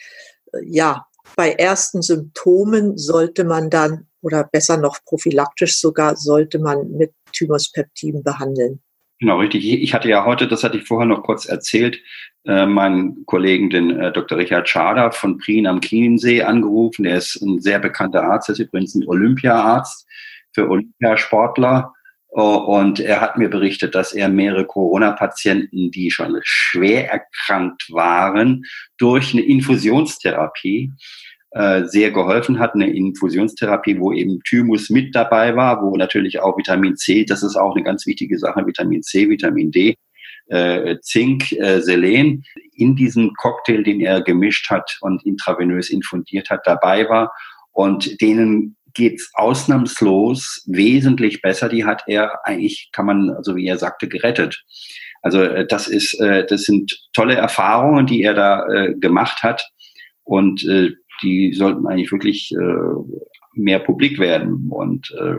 äh, 0.52 0.60
ja, 0.66 1.08
bei 1.38 1.54
ersten 1.54 2.02
Symptomen 2.02 2.98
sollte 2.98 3.46
man 3.46 3.70
dann, 3.70 4.10
oder 4.22 4.44
besser 4.44 4.76
noch 4.76 4.98
prophylaktisch 5.06 5.80
sogar, 5.80 6.18
sollte 6.18 6.60
man 6.60 6.92
mit 6.92 7.14
Thymuspeptiden 7.32 8.22
behandeln. 8.22 8.82
Genau, 9.20 9.40
richtig. 9.40 9.66
Ich 9.66 9.94
hatte 9.94 10.10
ja 10.10 10.26
heute, 10.26 10.48
das 10.48 10.64
hatte 10.64 10.78
ich 10.78 10.88
vorher 10.88 11.08
noch 11.08 11.24
kurz 11.24 11.46
erzählt, 11.46 12.00
äh, 12.46 12.68
meinen 12.68 13.26
Kollegen, 13.26 13.70
den 13.70 14.00
äh, 14.00 14.12
Dr. 14.12 14.38
Richard 14.38 14.70
Schader 14.70 15.12
von 15.12 15.40
Prien 15.40 15.66
am 15.66 15.82
Chiemsee 15.82 16.44
angerufen. 16.44 17.04
Der 17.04 17.18
ist 17.18 17.42
ein 17.42 17.60
sehr 17.60 17.80
bekannter 17.80 18.24
Arzt, 18.24 18.50
ist 18.50 18.60
übrigens 18.60 18.94
ein 18.94 19.08
Olympiaarzt 19.08 20.08
für 20.54 20.70
Olympiasportler. 20.70 21.94
Uh, 22.30 22.58
und 22.58 23.00
er 23.00 23.22
hat 23.22 23.38
mir 23.38 23.50
berichtet, 23.50 23.96
dass 23.96 24.14
er 24.14 24.28
mehrere 24.28 24.66
Corona-Patienten, 24.66 25.92
die 25.92 26.12
schon 26.12 26.38
schwer 26.44 27.10
erkrankt 27.10 27.90
waren, 27.90 28.66
durch 28.98 29.34
eine 29.34 29.44
Infusionstherapie 29.44 30.92
äh, 31.58 31.88
sehr 31.88 32.12
geholfen 32.12 32.60
hat, 32.60 32.76
eine 32.76 32.94
Infusionstherapie, 32.94 34.00
wo 34.00 34.14
eben 34.14 34.40
Thymus 34.48 34.90
mit 34.90 35.16
dabei 35.16 35.56
war, 35.56 35.82
wo 35.82 35.96
natürlich 35.96 36.40
auch 36.40 36.58
Vitamin 36.58 36.96
C, 36.96 37.26
das 37.26 37.42
ist 37.42 37.56
auch 37.56 37.76
eine 37.76 37.84
ganz 37.84 38.06
wichtige 38.06 38.38
Sache, 38.38 38.66
Vitamin 38.66 39.02
C, 39.02 39.30
Vitamin 39.30 39.72
D, 39.72 39.96
äh, 40.50 40.98
Zink, 41.02 41.52
äh, 41.54 41.82
Selen 41.82 42.44
in 42.74 42.96
diesem 42.96 43.34
Cocktail, 43.34 43.84
den 43.84 44.02
er 44.02 44.22
gemischt 44.22 44.70
hat 44.70 44.98
und 45.02 45.26
intravenös 45.26 45.90
infundiert 45.90 46.50
hat, 46.50 46.62
dabei 46.66 47.10
war. 47.10 47.34
Und 47.72 48.22
denen 48.22 48.78
geht's 48.94 49.32
ausnahmslos 49.34 50.64
wesentlich 50.68 51.42
besser. 51.42 51.70
Die 51.70 51.86
hat 51.86 52.04
er 52.08 52.40
eigentlich, 52.46 52.90
kann 52.92 53.06
man, 53.06 53.30
also 53.32 53.56
wie 53.56 53.68
er 53.68 53.78
sagte, 53.78 54.08
gerettet. 54.08 54.64
Also 55.22 55.42
äh, 55.42 55.66
das 55.66 55.88
ist, 55.88 56.20
äh, 56.20 56.46
das 56.46 56.64
sind 56.64 56.96
tolle 57.14 57.36
Erfahrungen, 57.36 58.06
die 58.06 58.22
er 58.22 58.34
da 58.34 58.68
äh, 58.68 58.94
gemacht 58.94 59.44
hat. 59.44 59.68
Und 60.24 60.64
äh, 60.66 60.92
die 61.22 61.54
sollten 61.54 61.88
eigentlich 61.88 62.12
wirklich 62.12 62.52
äh, 62.52 63.18
mehr 63.58 63.80
publik 63.80 64.20
werden. 64.20 64.70
Und 64.70 65.14
äh, 65.20 65.38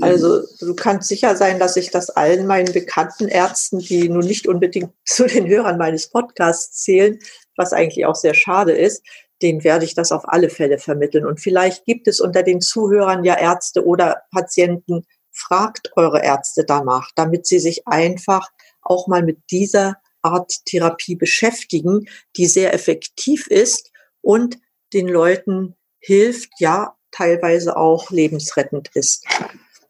also 0.00 0.42
du 0.60 0.74
kannst 0.74 1.08
sicher 1.08 1.34
sein, 1.36 1.58
dass 1.58 1.76
ich 1.76 1.90
das 1.90 2.10
allen 2.10 2.46
meinen 2.46 2.72
bekannten 2.72 3.28
Ärzten, 3.28 3.78
die 3.80 4.08
nun 4.08 4.24
nicht 4.26 4.46
unbedingt 4.46 4.92
zu 5.04 5.26
den 5.26 5.46
Hörern 5.48 5.78
meines 5.78 6.10
Podcasts 6.10 6.82
zählen, 6.82 7.18
was 7.56 7.72
eigentlich 7.72 8.06
auch 8.06 8.14
sehr 8.14 8.34
schade 8.34 8.72
ist, 8.72 9.04
den 9.42 9.64
werde 9.64 9.84
ich 9.84 9.94
das 9.94 10.12
auf 10.12 10.28
alle 10.28 10.50
Fälle 10.50 10.78
vermitteln. 10.78 11.24
Und 11.24 11.40
vielleicht 11.40 11.84
gibt 11.84 12.08
es 12.08 12.20
unter 12.20 12.42
den 12.42 12.60
Zuhörern 12.60 13.24
ja 13.24 13.38
Ärzte 13.38 13.84
oder 13.84 14.22
Patienten, 14.32 15.04
fragt 15.32 15.92
eure 15.96 16.22
Ärzte 16.22 16.64
danach, 16.64 17.10
damit 17.14 17.46
sie 17.46 17.60
sich 17.60 17.86
einfach 17.86 18.48
auch 18.82 19.06
mal 19.06 19.22
mit 19.22 19.38
dieser 19.50 19.96
Art 20.22 20.52
Therapie 20.66 21.14
beschäftigen, 21.14 22.06
die 22.36 22.46
sehr 22.46 22.74
effektiv 22.74 23.46
ist 23.46 23.90
und 24.20 24.58
den 24.92 25.08
Leuten 25.08 25.76
hilft, 26.00 26.50
ja, 26.58 26.96
teilweise 27.10 27.76
auch 27.76 28.10
lebensrettend 28.10 28.90
ist. 28.94 29.24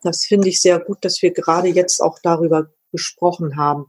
Das 0.02 0.24
finde 0.24 0.48
ich 0.48 0.62
sehr 0.62 0.78
gut, 0.78 0.98
dass 1.04 1.20
wir 1.22 1.32
gerade 1.32 1.68
jetzt 1.68 2.00
auch 2.00 2.18
darüber 2.22 2.70
gesprochen 2.92 3.56
haben. 3.56 3.86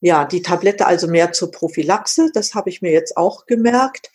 Ja, 0.00 0.24
die 0.24 0.42
Tablette 0.42 0.86
also 0.86 1.06
mehr 1.06 1.32
zur 1.32 1.50
Prophylaxe, 1.50 2.30
das 2.34 2.54
habe 2.54 2.70
ich 2.70 2.82
mir 2.82 2.90
jetzt 2.90 3.16
auch 3.16 3.46
gemerkt. 3.46 4.10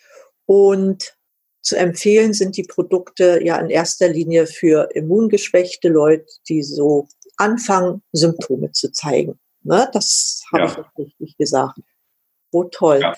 Und 0.46 1.18
zu 1.62 1.78
empfehlen 1.78 2.34
sind 2.34 2.58
die 2.58 2.64
Produkte 2.64 3.44
ja 3.44 3.58
in 3.58 3.70
erster 3.70 4.10
Linie 4.10 4.48
für 4.48 4.90
immungeschwächte 4.94 5.90
Leute, 5.90 6.26
die 6.50 6.64
so 6.64 7.08
anfangen, 7.38 8.04
Symptome 8.12 8.72
zu 8.72 8.92
zeigen. 8.92 9.40
Ne? 9.64 9.90
Das 9.94 10.44
habe 10.52 10.64
ja. 10.64 10.72
ich 10.72 10.78
auch 10.78 10.98
richtig 10.98 11.38
gesagt. 11.38 11.80
Oh, 12.52 12.66
toll. 12.66 13.00
Ja. 13.02 13.16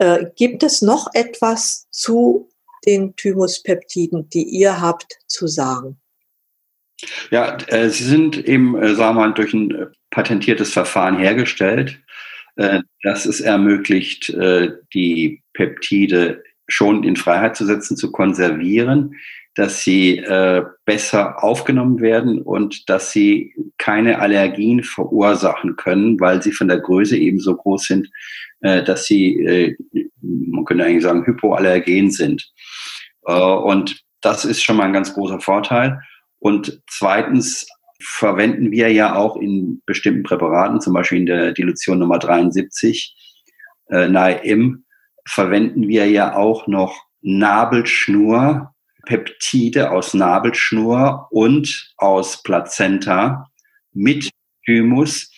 Äh, 0.00 0.30
gibt 0.34 0.62
es 0.62 0.80
noch 0.80 1.08
etwas 1.12 1.86
zu 1.90 2.48
den 2.86 3.14
Thymuspeptiden, 3.16 4.30
die 4.30 4.44
ihr 4.44 4.80
habt, 4.80 5.18
zu 5.26 5.46
sagen? 5.46 6.00
Ja, 7.30 7.58
äh, 7.66 7.90
sie 7.90 8.04
sind 8.04 8.48
eben, 8.48 8.80
äh, 8.80 8.94
sagen 8.94 9.16
wir 9.16 9.26
mal, 9.26 9.34
durch 9.34 9.52
ein 9.52 9.70
äh, 9.72 9.86
patentiertes 10.10 10.72
Verfahren 10.72 11.18
hergestellt, 11.18 12.00
äh, 12.56 12.80
das 13.02 13.26
es 13.26 13.42
ermöglicht, 13.42 14.30
äh, 14.30 14.72
die 14.94 15.42
Peptide 15.52 16.44
schon 16.66 17.04
in 17.04 17.16
Freiheit 17.16 17.56
zu 17.56 17.66
setzen, 17.66 17.98
zu 17.98 18.10
konservieren, 18.10 19.16
dass 19.56 19.82
sie 19.82 20.24
besser 20.84 21.42
aufgenommen 21.42 22.00
werden 22.00 22.40
und 22.40 22.88
dass 22.88 23.10
sie 23.10 23.52
keine 23.78 24.20
Allergien 24.20 24.84
verursachen 24.84 25.74
können, 25.74 26.20
weil 26.20 26.40
sie 26.40 26.52
von 26.52 26.68
der 26.68 26.78
Größe 26.78 27.16
eben 27.16 27.40
so 27.40 27.56
groß 27.56 27.86
sind, 27.86 28.08
äh, 28.60 28.82
dass 28.82 29.04
sie, 29.06 29.36
äh, 29.44 29.76
man 30.20 30.64
könnte 30.64 30.84
eigentlich 30.84 31.02
sagen, 31.02 31.26
hypoallergen 31.26 32.10
sind. 32.10 32.50
Äh, 33.26 33.32
und 33.32 34.02
das 34.20 34.44
ist 34.44 34.62
schon 34.62 34.76
mal 34.76 34.84
ein 34.84 34.92
ganz 34.92 35.14
großer 35.14 35.40
Vorteil. 35.40 36.00
Und 36.38 36.80
zweitens 36.88 37.66
verwenden 38.02 38.70
wir 38.70 38.90
ja 38.92 39.14
auch 39.14 39.36
in 39.36 39.82
bestimmten 39.86 40.22
Präparaten, 40.22 40.80
zum 40.80 40.94
Beispiel 40.94 41.18
in 41.18 41.26
der 41.26 41.52
Dilution 41.52 41.98
Nummer 41.98 42.18
73, 42.18 43.14
äh, 43.90 44.48
im, 44.48 44.84
verwenden 45.26 45.88
wir 45.88 46.08
ja 46.08 46.34
auch 46.34 46.66
noch 46.66 47.04
Nabelschnur, 47.20 48.74
Peptide 49.06 49.90
aus 49.90 50.14
Nabelschnur 50.14 51.28
und 51.30 51.92
aus 51.96 52.42
Plazenta 52.42 53.46
mit 53.92 54.30
Thymus. 54.64 55.30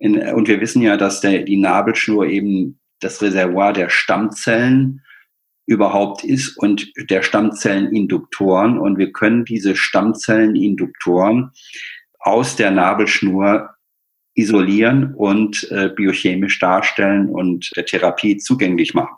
In, 0.00 0.18
und 0.32 0.48
wir 0.48 0.60
wissen 0.60 0.82
ja, 0.82 0.96
dass 0.96 1.20
der, 1.20 1.42
die 1.42 1.58
Nabelschnur 1.58 2.26
eben 2.26 2.80
das 3.00 3.22
Reservoir 3.22 3.72
der 3.72 3.90
Stammzellen 3.90 5.02
überhaupt 5.66 6.24
ist 6.24 6.56
und 6.58 6.90
der 7.10 7.22
Stammzelleninduktoren. 7.22 8.78
Und 8.78 8.98
wir 8.98 9.12
können 9.12 9.44
diese 9.44 9.76
Stammzelleninduktoren 9.76 11.52
aus 12.18 12.56
der 12.56 12.70
Nabelschnur 12.70 13.70
isolieren 14.34 15.14
und 15.14 15.70
äh, 15.70 15.90
biochemisch 15.90 16.58
darstellen 16.58 17.28
und 17.28 17.70
der 17.76 17.84
Therapie 17.84 18.38
zugänglich 18.38 18.94
machen. 18.94 19.16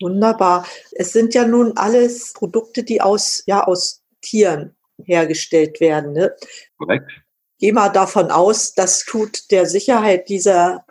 Wunderbar. 0.00 0.66
Es 0.92 1.12
sind 1.12 1.34
ja 1.34 1.46
nun 1.46 1.72
alles 1.76 2.32
Produkte, 2.34 2.84
die 2.84 3.00
aus, 3.00 3.42
ja, 3.46 3.64
aus 3.64 4.02
Tieren 4.20 4.76
hergestellt 5.04 5.80
werden. 5.80 6.12
Ne? 6.12 6.32
Korrekt. 6.78 7.10
Geh 7.58 7.72
mal 7.72 7.88
davon 7.88 8.30
aus, 8.30 8.74
das 8.74 9.04
tut 9.04 9.50
der 9.50 9.66
Sicherheit 9.66 10.28
dieser 10.28 10.84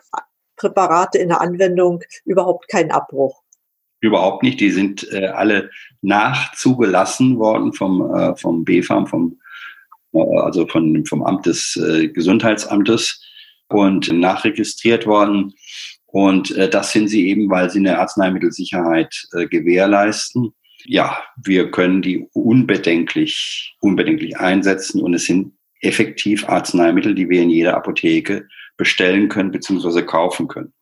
Präparate 0.55 1.17
in 1.17 1.29
der 1.29 1.41
Anwendung 1.41 2.01
überhaupt 2.25 2.67
keinen 2.69 2.91
Abbruch. 2.91 3.43
Überhaupt 3.99 4.43
nicht. 4.43 4.59
Die 4.59 4.71
sind 4.71 5.11
äh, 5.11 5.27
alle 5.27 5.69
nachzugelassen 6.01 7.39
worden 7.39 7.73
vom, 7.73 8.13
äh, 8.15 8.35
vom 8.35 8.63
BfArM, 8.63 9.07
vom, 9.07 9.39
äh, 10.13 10.39
also 10.39 10.67
von, 10.67 11.05
vom 11.05 11.23
Amt 11.23 11.45
des 11.45 11.75
äh, 11.75 12.07
Gesundheitsamtes 12.09 13.21
und 13.69 14.11
nachregistriert 14.11 15.05
worden. 15.05 15.53
Und 16.05 16.51
äh, 16.51 16.69
das 16.69 16.91
sind 16.91 17.09
sie 17.09 17.27
eben, 17.29 17.49
weil 17.49 17.69
sie 17.69 17.79
eine 17.79 17.99
Arzneimittelsicherheit 17.99 19.27
äh, 19.33 19.47
gewährleisten. 19.47 20.53
Ja, 20.85 21.17
wir 21.43 21.71
können 21.71 22.01
die 22.01 22.27
unbedenklich, 22.33 23.75
unbedenklich 23.81 24.37
einsetzen 24.37 25.01
und 25.01 25.13
es 25.15 25.25
sind 25.25 25.53
effektiv 25.85 26.47
Arzneimittel, 26.49 27.15
die 27.15 27.29
wir 27.29 27.41
in 27.41 27.49
jeder 27.49 27.75
Apotheke 27.75 28.47
bestellen 28.77 29.29
können 29.29 29.51
bzw. 29.51 30.03
kaufen 30.03 30.47
können. 30.47 30.73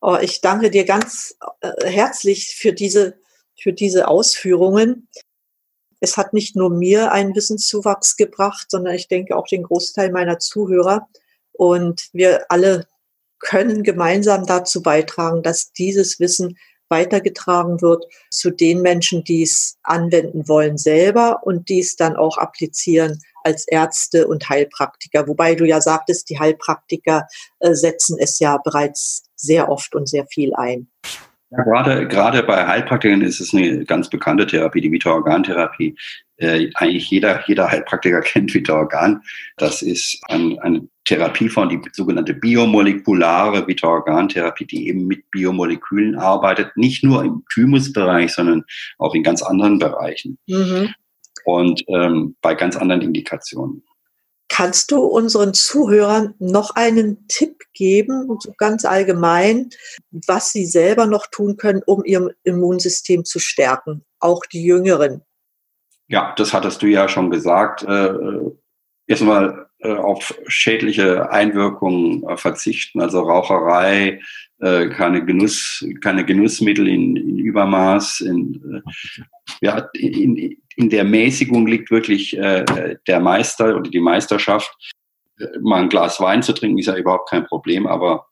Oh, 0.00 0.16
ich 0.20 0.40
danke 0.40 0.70
dir 0.70 0.84
ganz 0.84 1.36
äh, 1.60 1.90
herzlich 1.90 2.54
für 2.56 2.72
diese, 2.72 3.18
für 3.60 3.72
diese 3.72 4.06
Ausführungen. 4.06 5.08
Es 6.00 6.16
hat 6.16 6.32
nicht 6.32 6.54
nur 6.54 6.70
mir 6.70 7.10
einen 7.10 7.34
Wissenszuwachs 7.34 8.16
gebracht, 8.16 8.70
sondern 8.70 8.94
ich 8.94 9.08
denke 9.08 9.36
auch 9.36 9.48
den 9.48 9.64
Großteil 9.64 10.12
meiner 10.12 10.38
Zuhörer. 10.38 11.08
Und 11.52 12.08
wir 12.12 12.46
alle 12.50 12.86
können 13.40 13.82
gemeinsam 13.82 14.46
dazu 14.46 14.82
beitragen, 14.82 15.42
dass 15.42 15.72
dieses 15.72 16.20
Wissen 16.20 16.56
weitergetragen 16.88 17.82
wird 17.82 18.04
zu 18.30 18.50
den 18.50 18.80
Menschen, 18.80 19.24
die 19.24 19.42
es 19.42 19.76
anwenden 19.82 20.48
wollen 20.48 20.78
selber 20.78 21.40
und 21.44 21.68
die 21.68 21.80
es 21.80 21.96
dann 21.96 22.16
auch 22.16 22.38
applizieren 22.38 23.20
als 23.48 23.66
Ärzte 23.66 24.28
und 24.28 24.48
Heilpraktiker. 24.48 25.26
Wobei 25.26 25.54
du 25.54 25.64
ja 25.64 25.80
sagtest, 25.80 26.28
die 26.28 26.38
Heilpraktiker 26.38 27.26
äh, 27.60 27.72
setzen 27.72 28.18
es 28.20 28.38
ja 28.38 28.58
bereits 28.58 29.24
sehr 29.36 29.70
oft 29.70 29.94
und 29.94 30.06
sehr 30.06 30.26
viel 30.26 30.54
ein. 30.54 30.88
Ja, 31.50 31.62
gerade, 31.62 32.06
gerade 32.08 32.42
bei 32.42 32.66
Heilpraktikern 32.66 33.22
ist 33.22 33.40
es 33.40 33.54
eine 33.54 33.86
ganz 33.86 34.10
bekannte 34.10 34.46
Therapie, 34.46 34.82
die 34.82 34.92
Vita-Organtherapie. 34.92 35.96
Äh, 36.36 36.68
eigentlich 36.74 37.10
jeder, 37.10 37.42
jeder 37.46 37.70
Heilpraktiker 37.70 38.20
kennt 38.32 38.52
Vita-Organ. 38.52 39.22
Das 39.56 39.80
ist 39.80 40.20
ein, 40.28 40.58
eine 40.58 40.86
Therapieform, 41.06 41.70
die 41.70 41.80
sogenannte 41.92 42.34
biomolekulare 42.34 43.66
Vita-Organtherapie, 43.66 44.66
die 44.66 44.88
eben 44.88 45.06
mit 45.06 45.30
Biomolekülen 45.30 46.16
arbeitet, 46.16 46.76
nicht 46.76 47.02
nur 47.02 47.24
im 47.24 47.42
Thymusbereich, 47.50 48.34
sondern 48.34 48.64
auch 48.98 49.14
in 49.14 49.22
ganz 49.22 49.42
anderen 49.42 49.78
Bereichen. 49.78 50.36
Mhm. 50.46 50.92
Und 51.48 51.82
ähm, 51.88 52.36
bei 52.42 52.54
ganz 52.54 52.76
anderen 52.76 53.00
Indikationen. 53.00 53.82
Kannst 54.50 54.90
du 54.90 54.98
unseren 55.00 55.54
Zuhörern 55.54 56.34
noch 56.38 56.74
einen 56.74 57.26
Tipp 57.28 57.62
geben, 57.72 58.28
so 58.40 58.52
ganz 58.58 58.84
allgemein, 58.84 59.70
was 60.26 60.50
sie 60.50 60.66
selber 60.66 61.06
noch 61.06 61.26
tun 61.30 61.56
können, 61.56 61.80
um 61.86 62.04
ihr 62.04 62.34
Immunsystem 62.44 63.24
zu 63.24 63.38
stärken, 63.38 64.04
auch 64.20 64.42
die 64.44 64.62
Jüngeren? 64.62 65.22
Ja, 66.06 66.34
das 66.36 66.52
hattest 66.52 66.82
du 66.82 66.86
ja 66.86 67.08
schon 67.08 67.30
gesagt. 67.30 67.82
Äh, 67.82 68.12
erstmal 69.06 69.70
äh, 69.78 69.94
auf 69.94 70.38
schädliche 70.48 71.30
Einwirkungen 71.30 72.28
äh, 72.28 72.36
verzichten, 72.36 73.00
also 73.00 73.20
Raucherei, 73.20 74.20
äh, 74.60 74.88
keine 74.90 75.24
Genuss, 75.24 75.82
keine 76.02 76.26
Genussmittel 76.26 76.88
in, 76.88 77.16
in 77.16 77.38
Übermaß. 77.38 78.20
In, 78.20 78.82
äh, 78.84 78.90
ja, 79.60 79.88
in, 79.94 80.58
in 80.78 80.90
der 80.90 81.02
Mäßigung 81.02 81.66
liegt 81.66 81.90
wirklich 81.90 82.38
äh, 82.38 82.64
der 83.08 83.18
Meister 83.18 83.76
oder 83.76 83.90
die 83.90 83.98
Meisterschaft. 83.98 84.72
Äh, 85.40 85.46
mal 85.60 85.82
ein 85.82 85.88
Glas 85.88 86.20
Wein 86.20 86.40
zu 86.40 86.52
trinken 86.52 86.78
ist 86.78 86.86
ja 86.86 86.96
überhaupt 86.96 87.28
kein 87.28 87.46
Problem, 87.46 87.88
aber 87.88 88.26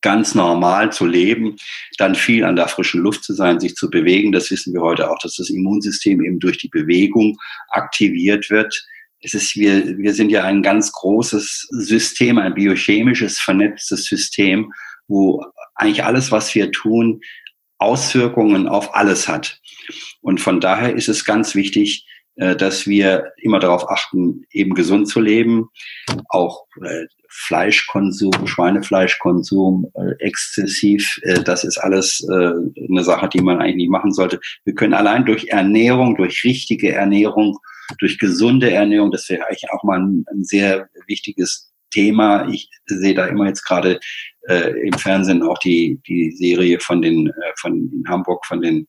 ganz 0.00 0.34
normal 0.34 0.92
zu 0.92 1.04
leben, 1.04 1.56
dann 1.98 2.14
viel 2.14 2.42
an 2.42 2.56
der 2.56 2.68
frischen 2.68 3.02
Luft 3.02 3.22
zu 3.22 3.34
sein, 3.34 3.60
sich 3.60 3.74
zu 3.74 3.90
bewegen. 3.90 4.32
Das 4.32 4.50
wissen 4.50 4.72
wir 4.72 4.80
heute 4.80 5.10
auch, 5.10 5.18
dass 5.18 5.36
das 5.36 5.50
Immunsystem 5.50 6.24
eben 6.24 6.40
durch 6.40 6.56
die 6.56 6.70
Bewegung 6.70 7.36
aktiviert 7.68 8.48
wird. 8.48 8.74
Es 9.20 9.34
ist, 9.34 9.56
wir, 9.56 9.98
wir 9.98 10.14
sind 10.14 10.30
ja 10.30 10.44
ein 10.44 10.62
ganz 10.62 10.90
großes 10.90 11.68
System, 11.70 12.38
ein 12.38 12.54
biochemisches, 12.54 13.38
vernetztes 13.38 14.06
System, 14.06 14.72
wo 15.06 15.44
eigentlich 15.74 16.02
alles, 16.02 16.32
was 16.32 16.54
wir 16.54 16.72
tun, 16.72 17.20
Auswirkungen 17.78 18.68
auf 18.68 18.94
alles 18.94 19.28
hat. 19.28 19.60
Und 20.20 20.40
von 20.40 20.60
daher 20.60 20.94
ist 20.94 21.08
es 21.08 21.24
ganz 21.24 21.54
wichtig, 21.54 22.06
äh, 22.36 22.54
dass 22.54 22.86
wir 22.86 23.32
immer 23.38 23.60
darauf 23.60 23.90
achten, 23.90 24.44
eben 24.50 24.74
gesund 24.74 25.08
zu 25.08 25.20
leben, 25.20 25.70
auch 26.28 26.66
äh, 26.82 27.06
Fleischkonsum, 27.28 28.46
Schweinefleischkonsum 28.46 29.90
äh, 29.94 30.24
exzessiv, 30.24 31.18
das 31.44 31.64
ist 31.64 31.78
alles 31.78 32.26
eine 32.28 33.04
Sache, 33.04 33.28
die 33.28 33.40
man 33.40 33.60
eigentlich 33.60 33.76
nicht 33.76 33.90
machen 33.90 34.12
sollte. 34.12 34.40
Wir 34.64 34.74
können 34.74 34.94
allein 34.94 35.24
durch 35.24 35.48
Ernährung, 35.48 36.16
durch 36.16 36.44
richtige 36.44 36.92
Ernährung, 36.92 37.58
durch 37.98 38.18
gesunde 38.18 38.70
Ernährung, 38.70 39.10
das 39.10 39.28
wäre 39.28 39.46
eigentlich 39.46 39.70
auch 39.70 39.82
mal 39.82 40.00
ein 40.00 40.44
sehr 40.44 40.88
wichtiges 41.06 41.72
Thema. 41.90 42.48
Ich 42.48 42.68
sehe 42.86 43.14
da 43.14 43.26
immer 43.26 43.46
jetzt 43.46 43.64
gerade 43.64 43.98
äh, 44.48 44.70
im 44.86 44.92
Fernsehen 44.94 45.42
auch 45.42 45.58
die, 45.58 46.00
die 46.06 46.30
Serie 46.32 46.78
von 46.80 47.02
den, 47.02 47.28
äh, 47.28 47.52
von 47.60 47.90
in 47.92 48.04
Hamburg, 48.08 48.44
von 48.46 48.60
den 48.60 48.86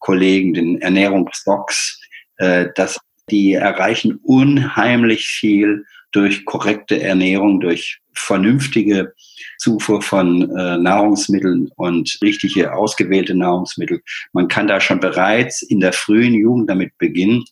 Kollegen, 0.00 0.54
den 0.54 0.80
Ernährungsdocs, 0.80 2.00
äh, 2.38 2.68
dass 2.74 2.98
die 3.30 3.54
erreichen 3.54 4.20
unheimlich 4.22 5.26
viel 5.26 5.84
durch 6.12 6.44
korrekte 6.44 7.02
Ernährung, 7.02 7.60
durch 7.60 7.98
vernünftige 8.14 9.12
Zufuhr 9.58 10.00
von 10.00 10.50
äh, 10.56 10.78
Nahrungsmitteln 10.78 11.68
und 11.76 12.18
richtige 12.22 12.72
ausgewählte 12.72 13.34
Nahrungsmittel. 13.34 14.00
Man 14.32 14.48
kann 14.48 14.68
da 14.68 14.80
schon 14.80 15.00
bereits 15.00 15.62
in 15.62 15.80
der 15.80 15.92
frühen 15.92 16.34
Jugend 16.34 16.70
damit 16.70 16.96
beginnen. 16.98 17.44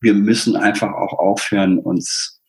Wir 0.00 0.14
müssen 0.14 0.56
einfach 0.56 0.92
auch 0.92 1.18
aufhören, 1.18 1.78
uns 1.78 2.40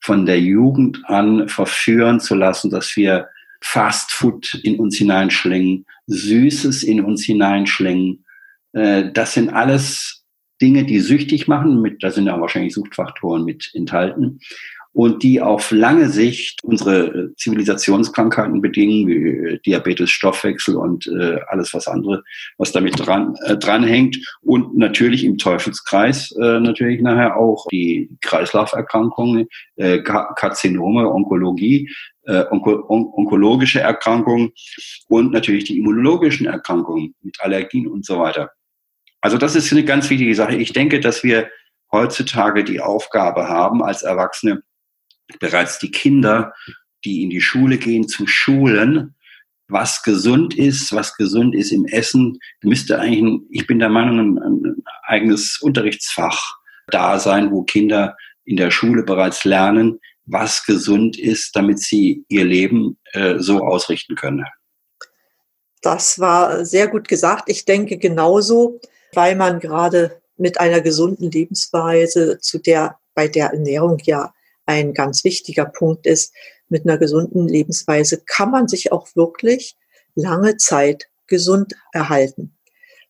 von 0.00 0.26
der 0.26 0.40
Jugend 0.40 1.00
an 1.06 1.48
verführen 1.48 2.20
zu 2.20 2.34
lassen, 2.34 2.70
dass 2.70 2.94
wir 2.96 3.28
Fast 3.66 4.12
Food 4.12 4.60
in 4.62 4.78
uns 4.78 4.96
hineinschlingen, 4.98 5.86
Süßes 6.06 6.82
in 6.82 7.02
uns 7.02 7.24
hineinschlingen. 7.24 8.24
Äh, 8.72 9.10
das 9.12 9.32
sind 9.32 9.48
alles 9.48 10.24
Dinge, 10.60 10.84
die 10.84 11.00
süchtig 11.00 11.48
machen, 11.48 11.80
mit, 11.80 12.02
da 12.02 12.10
sind 12.10 12.26
ja 12.26 12.40
wahrscheinlich 12.40 12.74
Suchtfaktoren 12.74 13.44
mit 13.44 13.70
enthalten 13.74 14.38
und 14.94 15.24
die 15.24 15.42
auf 15.42 15.72
lange 15.72 16.08
Sicht 16.08 16.62
unsere 16.62 17.06
äh, 17.06 17.34
Zivilisationskrankheiten 17.34 18.62
bedingen, 18.62 19.08
wie 19.08 19.54
äh, 19.54 19.58
Diabetes, 19.66 20.10
Stoffwechsel 20.10 20.76
und 20.76 21.08
äh, 21.08 21.40
alles 21.48 21.74
was 21.74 21.88
andere, 21.88 22.22
was 22.58 22.70
damit 22.70 22.94
dran 23.04 23.34
äh, 23.44 23.56
dranhängt 23.56 24.16
und 24.40 24.76
natürlich 24.78 25.24
im 25.24 25.36
Teufelskreis 25.36 26.32
äh, 26.40 26.60
natürlich 26.60 27.02
nachher 27.02 27.36
auch 27.36 27.66
die 27.72 28.08
Kreislauferkrankungen, 28.22 29.48
äh, 29.76 29.98
Karzinome, 29.98 31.10
Onkologie, 31.10 31.90
äh, 32.26 32.44
onko 32.50 32.84
on 32.88 33.06
onkologische 33.12 33.80
Erkrankungen 33.80 34.52
und 35.08 35.32
natürlich 35.32 35.64
die 35.64 35.78
immunologischen 35.78 36.46
Erkrankungen 36.46 37.16
mit 37.20 37.40
Allergien 37.40 37.88
und 37.88 38.06
so 38.06 38.20
weiter. 38.20 38.52
Also 39.20 39.38
das 39.38 39.56
ist 39.56 39.72
eine 39.72 39.84
ganz 39.84 40.08
wichtige 40.08 40.36
Sache. 40.36 40.54
Ich 40.54 40.72
denke, 40.72 41.00
dass 41.00 41.24
wir 41.24 41.48
heutzutage 41.90 42.62
die 42.62 42.80
Aufgabe 42.80 43.48
haben, 43.48 43.82
als 43.82 44.02
Erwachsene 44.02 44.62
bereits 45.40 45.78
die 45.78 45.90
Kinder, 45.90 46.52
die 47.04 47.22
in 47.22 47.30
die 47.30 47.40
Schule 47.40 47.78
gehen, 47.78 48.08
zu 48.08 48.26
schulen, 48.26 49.14
was 49.68 50.02
gesund 50.02 50.54
ist, 50.54 50.92
was 50.92 51.16
gesund 51.16 51.54
ist 51.54 51.72
im 51.72 51.86
Essen, 51.86 52.38
müsste 52.62 52.98
eigentlich, 52.98 53.40
ich 53.50 53.66
bin 53.66 53.78
der 53.78 53.88
Meinung, 53.88 54.18
ein, 54.18 54.38
ein 54.38 54.82
eigenes 55.02 55.58
Unterrichtsfach 55.60 56.54
da 56.88 57.18
sein, 57.18 57.50
wo 57.50 57.62
Kinder 57.62 58.16
in 58.44 58.56
der 58.56 58.70
Schule 58.70 59.02
bereits 59.04 59.44
lernen, 59.44 60.00
was 60.26 60.64
gesund 60.64 61.18
ist, 61.18 61.56
damit 61.56 61.80
sie 61.80 62.24
ihr 62.28 62.44
Leben 62.44 62.98
äh, 63.12 63.38
so 63.38 63.60
ausrichten 63.60 64.16
können. 64.16 64.44
Das 65.82 66.18
war 66.18 66.64
sehr 66.64 66.88
gut 66.88 67.08
gesagt. 67.08 67.44
Ich 67.48 67.64
denke 67.64 67.98
genauso, 67.98 68.80
weil 69.12 69.36
man 69.36 69.60
gerade 69.60 70.20
mit 70.36 70.58
einer 70.58 70.80
gesunden 70.80 71.30
Lebensweise, 71.30 72.38
zu 72.40 72.58
der 72.58 72.98
bei 73.14 73.28
der 73.28 73.50
Ernährung 73.50 73.98
ja 74.04 74.34
ein 74.66 74.94
ganz 74.94 75.24
wichtiger 75.24 75.64
Punkt 75.64 76.06
ist, 76.06 76.32
mit 76.68 76.86
einer 76.86 76.98
gesunden 76.98 77.46
Lebensweise 77.48 78.22
kann 78.24 78.50
man 78.50 78.68
sich 78.68 78.92
auch 78.92 79.08
wirklich 79.14 79.76
lange 80.14 80.56
Zeit 80.56 81.08
gesund 81.26 81.74
erhalten. 81.92 82.56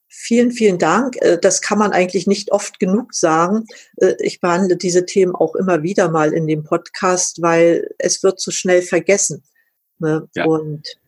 Vielen, 0.09 0.53
vielen 0.53 0.79
Dank. 0.79 1.17
Äh, 1.23 1.39
das 1.41 1.61
kann 1.61 1.79
man 1.79 1.93
eigentlich 1.93 2.27
nicht 2.27 2.53
oft 2.53 2.79
genug 2.79 3.15
sagen. 3.15 3.65
Äh, 3.97 4.15
ich 4.21 4.41
behandle 4.41 4.77
diese 4.77 5.07
Themen 5.07 5.35
auch 5.35 5.57
immer 5.57 5.83
wieder 5.83 6.09
mal 6.09 6.33
in 6.33 6.47
dem 6.47 6.63
Podcast, 6.63 7.43
weil 7.43 7.91
es 7.99 8.23
wird 8.23 8.41
so 8.41 8.53
schnell 8.53 8.83
vergessen. 8.83 9.43
Ne? 9.99 10.29
Ja. 10.37 10.45
Und 10.45 10.99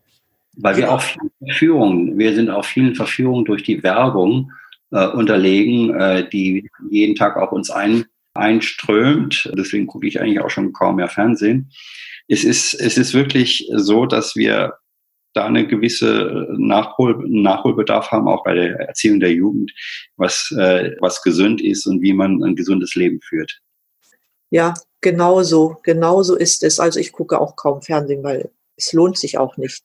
weil 0.57 0.77
wir 0.77 0.91
auch 0.91 1.03
vielen 1.03 1.31
Verführungen, 1.39 2.19
wir 2.19 2.35
sind 2.35 2.51
auch 2.51 2.65
vielen 2.65 2.95
Verführungen 2.95 3.45
durch 3.45 3.63
die 3.63 3.83
Werbung 3.83 4.53
äh, 4.91 5.07
unterlegen, 5.07 5.95
äh, 5.95 6.29
die 6.29 6.69
jeden 6.91 7.15
Tag 7.15 7.37
auf 7.37 7.53
uns 7.53 7.71
ein, 7.71 8.07
einströmt. 8.39 9.51
Deswegen 9.57 9.87
gucke 9.87 10.07
ich 10.07 10.21
eigentlich 10.21 10.41
auch 10.41 10.51
schon 10.51 10.73
kaum 10.73 10.97
mehr 10.97 11.09
Fernsehen. 11.09 11.71
Es 12.29 12.45
ist, 12.45 12.75
es 12.75 12.99
ist 12.99 13.15
wirklich 13.15 13.69
so, 13.75 14.07
dass 14.07 14.37
wir 14.37 14.75
da 15.33 15.45
eine 15.45 15.67
gewisse 15.67 16.49
Nachhol 16.57 17.25
Nachholbedarf 17.29 18.11
haben, 18.11 18.27
auch 18.27 18.43
bei 18.43 18.55
der 18.55 18.81
Erziehung 18.81 19.21
der 19.21 19.33
Jugend, 19.33 19.73
was, 20.17 20.51
äh, 20.57 20.97
was 21.01 21.23
gesund 21.23 21.61
ist 21.61 21.87
und 21.87 22.01
wie 22.01 22.15
man 22.15 22.43
ein 22.43 22.57
gesundes 22.57 22.95
Leben 22.95 23.21
führt. 23.21 23.61
Ja, 24.51 24.75
genau 25.01 25.43
so, 25.43 25.77
genau 25.83 26.23
so 26.23 26.37
ist 26.37 26.63
es. 26.63 26.81
Also 26.81 26.99
ich 27.01 27.13
gucke 27.13 27.39
auch 27.39 27.55
kaum 27.57 27.83
Fernsehen, 27.83 28.23
weil 28.23 28.51
es 28.77 28.93
lohnt 28.93 29.19
sich 29.19 29.39
auch 29.39 29.57
nicht. 29.57 29.85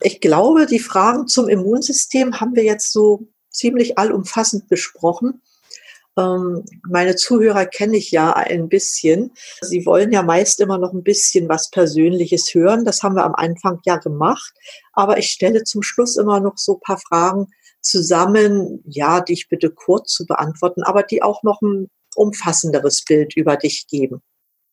Ich 0.00 0.20
glaube, 0.20 0.66
die 0.66 0.78
Fragen 0.78 1.26
zum 1.26 1.48
Immunsystem 1.48 2.40
haben 2.40 2.54
wir 2.54 2.64
jetzt 2.64 2.92
so 2.92 3.28
ziemlich 3.50 3.98
allumfassend 3.98 4.68
besprochen. 4.68 5.40
Ähm, 6.16 6.64
meine 6.88 7.16
Zuhörer 7.16 7.66
kenne 7.66 7.96
ich 7.96 8.10
ja 8.10 8.32
ein 8.32 8.68
bisschen. 8.68 9.32
Sie 9.62 9.84
wollen 9.84 10.12
ja 10.12 10.22
meist 10.22 10.60
immer 10.60 10.78
noch 10.78 10.92
ein 10.92 11.02
bisschen 11.02 11.48
was 11.48 11.70
Persönliches 11.70 12.54
hören. 12.54 12.84
Das 12.84 13.02
haben 13.02 13.16
wir 13.16 13.24
am 13.24 13.34
Anfang 13.34 13.80
ja 13.84 13.96
gemacht. 13.96 14.54
Aber 14.92 15.18
ich 15.18 15.30
stelle 15.30 15.64
zum 15.64 15.82
Schluss 15.82 16.16
immer 16.16 16.40
noch 16.40 16.56
so 16.56 16.74
ein 16.74 16.80
paar 16.80 16.98
Fragen 16.98 17.48
zusammen, 17.80 18.82
ja, 18.86 19.20
die 19.20 19.34
ich 19.34 19.48
bitte 19.48 19.70
kurz 19.70 20.12
zu 20.12 20.26
beantworten, 20.26 20.82
aber 20.82 21.02
die 21.02 21.22
auch 21.22 21.42
noch 21.42 21.60
ein 21.60 21.90
umfassenderes 22.14 23.04
Bild 23.04 23.36
über 23.36 23.56
dich 23.56 23.86
geben. 23.88 24.22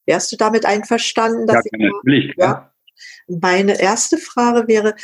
Wärst 0.06 0.32
du 0.32 0.38
damit 0.38 0.66
einverstanden? 0.66 1.48
Dass 1.48 1.66
ja, 1.66 1.72
ich, 1.74 1.92
natürlich. 1.92 2.36
Ja. 2.38 2.74
Meine 3.28 3.82
erste 3.82 4.18
Frage 4.18 4.68
wäre, 4.68 4.96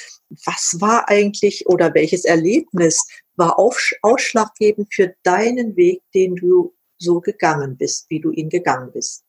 was 0.46 0.78
war 0.80 1.10
eigentlich 1.10 1.66
oder 1.68 1.94
welches 1.94 2.26
Erlebnis 2.26 3.00
war 3.38 3.58
ausschlaggebend 3.60 4.94
für 4.94 5.16
deinen 5.24 5.76
Weg, 5.76 6.02
den 6.14 6.36
du 6.36 6.74
so 6.98 7.22
gegangen 7.22 7.78
bist, 7.78 8.10
wie 8.10 8.20
du 8.20 8.32
ihn 8.32 8.50
gegangen 8.50 8.92
bist? 8.92 9.24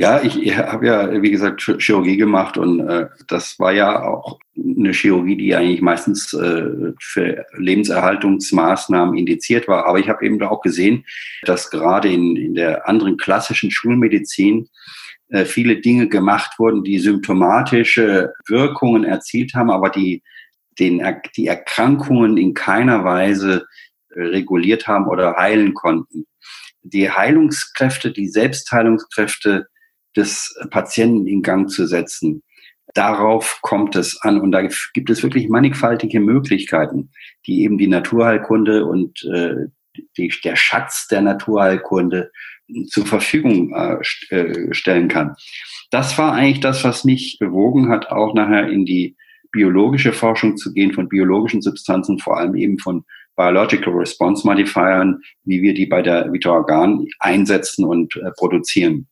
Ja, 0.00 0.22
ich, 0.22 0.40
ich 0.40 0.56
habe 0.56 0.86
ja, 0.86 1.22
wie 1.22 1.30
gesagt, 1.32 1.60
Chirurgie 1.60 2.16
gemacht 2.16 2.56
und 2.56 2.88
äh, 2.88 3.08
das 3.26 3.58
war 3.58 3.72
ja 3.72 4.04
auch 4.04 4.38
eine 4.56 4.92
Chirurgie, 4.92 5.36
die 5.36 5.56
eigentlich 5.56 5.80
meistens 5.80 6.32
äh, 6.34 6.92
für 7.00 7.44
Lebenserhaltungsmaßnahmen 7.56 9.18
indiziert 9.18 9.66
war. 9.66 9.86
Aber 9.86 9.98
ich 9.98 10.08
habe 10.08 10.24
eben 10.24 10.40
auch 10.42 10.60
gesehen, 10.60 11.04
dass 11.42 11.70
gerade 11.70 12.08
in, 12.12 12.36
in 12.36 12.54
der 12.54 12.88
anderen 12.88 13.16
klassischen 13.16 13.72
Schulmedizin 13.72 14.68
äh, 15.30 15.44
viele 15.44 15.80
Dinge 15.80 16.08
gemacht 16.08 16.60
wurden, 16.60 16.84
die 16.84 17.00
symptomatische 17.00 18.34
Wirkungen 18.46 19.02
erzielt 19.02 19.54
haben, 19.54 19.70
aber 19.70 19.90
die 19.90 20.22
den, 20.78 21.02
die 21.36 21.46
Erkrankungen 21.46 22.36
in 22.36 22.54
keiner 22.54 23.04
Weise 23.04 23.66
äh, 24.10 24.20
reguliert 24.20 24.86
haben 24.86 25.06
oder 25.06 25.36
heilen 25.36 25.74
konnten. 25.74 26.26
Die 26.82 27.10
Heilungskräfte, 27.10 28.12
die 28.12 28.28
Selbstheilungskräfte 28.28 29.66
des 30.16 30.56
Patienten 30.70 31.26
in 31.26 31.42
Gang 31.42 31.68
zu 31.68 31.86
setzen, 31.86 32.42
darauf 32.94 33.58
kommt 33.62 33.96
es 33.96 34.20
an. 34.22 34.40
Und 34.40 34.52
da 34.52 34.62
gibt 34.94 35.10
es 35.10 35.22
wirklich 35.22 35.48
mannigfaltige 35.48 36.20
Möglichkeiten, 36.20 37.10
die 37.46 37.62
eben 37.62 37.78
die 37.78 37.88
Naturheilkunde 37.88 38.86
und 38.86 39.22
äh, 39.24 39.66
die, 40.16 40.32
der 40.44 40.56
Schatz 40.56 41.08
der 41.08 41.22
Naturheilkunde 41.22 42.30
zur 42.88 43.06
Verfügung 43.06 43.74
äh, 43.74 44.34
äh, 44.34 44.74
stellen 44.74 45.08
kann. 45.08 45.34
Das 45.90 46.18
war 46.18 46.32
eigentlich 46.32 46.60
das, 46.60 46.84
was 46.84 47.04
mich 47.04 47.38
bewogen 47.40 47.88
hat, 47.88 48.10
auch 48.10 48.34
nachher 48.34 48.68
in 48.68 48.84
die 48.84 49.16
biologische 49.52 50.12
Forschung 50.12 50.56
zu 50.56 50.72
gehen, 50.72 50.92
von 50.92 51.08
biologischen 51.08 51.62
Substanzen, 51.62 52.18
vor 52.18 52.38
allem 52.38 52.54
eben 52.54 52.78
von 52.78 53.04
Biological 53.36 53.94
Response 53.94 54.46
Modifiern, 54.46 55.20
wie 55.44 55.62
wir 55.62 55.72
die 55.72 55.86
bei 55.86 56.02
der 56.02 56.32
Vita 56.32 56.50
Organ 56.50 57.06
einsetzen 57.20 57.84
und 57.84 58.16
äh, 58.16 58.32
produzieren. 58.36 59.08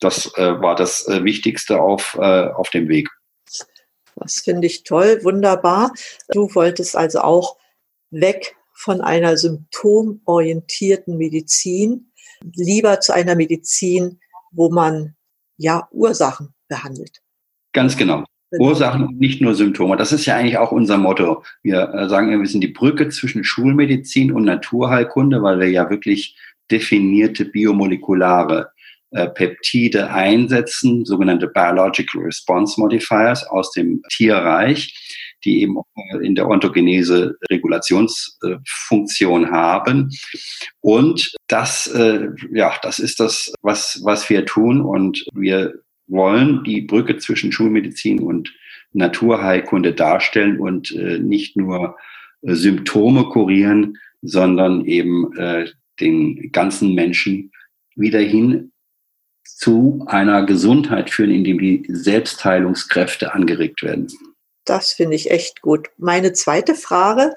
Das 0.00 0.26
äh, 0.36 0.60
war 0.60 0.74
das 0.74 1.06
äh, 1.06 1.22
Wichtigste 1.22 1.80
auf, 1.80 2.18
äh, 2.20 2.48
auf 2.48 2.70
dem 2.70 2.88
Weg. 2.88 3.08
Das 4.16 4.40
finde 4.40 4.66
ich 4.66 4.82
toll, 4.82 5.20
wunderbar. 5.22 5.92
Du 6.30 6.52
wolltest 6.54 6.96
also 6.96 7.20
auch 7.20 7.56
weg 8.10 8.56
von 8.74 9.00
einer 9.00 9.36
symptomorientierten 9.36 11.16
Medizin, 11.16 12.12
lieber 12.42 13.00
zu 13.00 13.14
einer 13.14 13.36
Medizin, 13.36 14.20
wo 14.50 14.70
man 14.70 15.14
ja 15.56 15.88
Ursachen 15.92 16.52
behandelt. 16.68 17.22
Ganz 17.72 17.96
genau. 17.96 18.24
Ursachen 18.58 19.06
und 19.06 19.20
nicht 19.20 19.40
nur 19.40 19.54
Symptome. 19.54 19.96
Das 19.96 20.12
ist 20.12 20.26
ja 20.26 20.36
eigentlich 20.36 20.58
auch 20.58 20.72
unser 20.72 20.98
Motto. 20.98 21.44
Wir 21.62 21.94
äh, 21.94 22.08
sagen, 22.08 22.30
wir 22.30 22.48
sind 22.48 22.62
die 22.62 22.68
Brücke 22.68 23.08
zwischen 23.08 23.44
Schulmedizin 23.44 24.32
und 24.32 24.44
Naturheilkunde, 24.44 25.42
weil 25.42 25.60
wir 25.60 25.70
ja 25.70 25.88
wirklich 25.90 26.36
definierte 26.70 27.44
biomolekulare 27.44 28.70
äh, 29.10 29.28
Peptide 29.28 30.10
einsetzen, 30.10 31.04
sogenannte 31.04 31.46
Biological 31.46 32.22
Response 32.22 32.80
Modifiers 32.80 33.44
aus 33.44 33.70
dem 33.72 34.02
Tierreich, 34.10 34.98
die 35.44 35.62
eben 35.62 35.76
in 36.22 36.34
der 36.34 36.48
Ontogenese 36.48 37.36
Regulationsfunktion 37.50 39.50
haben. 39.50 40.10
Und 40.80 41.30
das, 41.46 41.88
äh, 41.88 42.28
ja, 42.52 42.72
das 42.82 42.98
ist 42.98 43.20
das, 43.20 43.52
was, 43.60 44.00
was 44.02 44.30
wir 44.30 44.46
tun. 44.46 44.80
Und 44.80 45.26
wir 45.34 45.74
wollen 46.12 46.62
die 46.64 46.82
Brücke 46.82 47.18
zwischen 47.18 47.50
Schulmedizin 47.50 48.20
und 48.20 48.54
Naturheilkunde 48.92 49.94
darstellen 49.94 50.60
und 50.60 50.92
äh, 50.92 51.18
nicht 51.18 51.56
nur 51.56 51.96
Symptome 52.42 53.24
kurieren, 53.24 53.98
sondern 54.20 54.84
eben 54.84 55.32
den 56.00 56.50
ganzen 56.52 56.94
Menschen 56.94 57.52
wieder 57.94 58.18
hin 58.18 58.72
zu 59.44 60.04
einer 60.06 60.44
Gesundheit 60.44 61.10
führen, 61.10 61.30
indem 61.30 61.58
die 61.58 61.84
Selbstheilungskräfte 61.88 63.32
angeregt 63.32 63.82
werden. 63.82 64.08
Das 64.64 64.92
finde 64.92 65.16
ich 65.16 65.30
echt 65.30 65.62
gut. 65.62 65.88
Meine 65.98 66.32
zweite 66.32 66.74
Frage, 66.74 67.34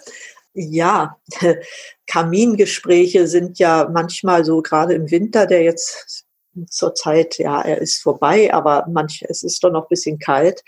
ja, 0.53 1.17
Kamingespräche 2.07 3.27
sind 3.27 3.59
ja 3.59 3.89
manchmal 3.91 4.45
so, 4.45 4.61
gerade 4.61 4.93
im 4.93 5.09
Winter, 5.11 5.45
der 5.45 5.63
jetzt 5.63 6.24
zurzeit, 6.69 7.37
ja, 7.37 7.61
er 7.61 7.81
ist 7.81 8.01
vorbei, 8.01 8.53
aber 8.53 8.85
manch, 8.91 9.23
es 9.27 9.43
ist 9.43 9.63
doch 9.63 9.71
noch 9.71 9.83
ein 9.83 9.89
bisschen 9.89 10.19
kalt. 10.19 10.61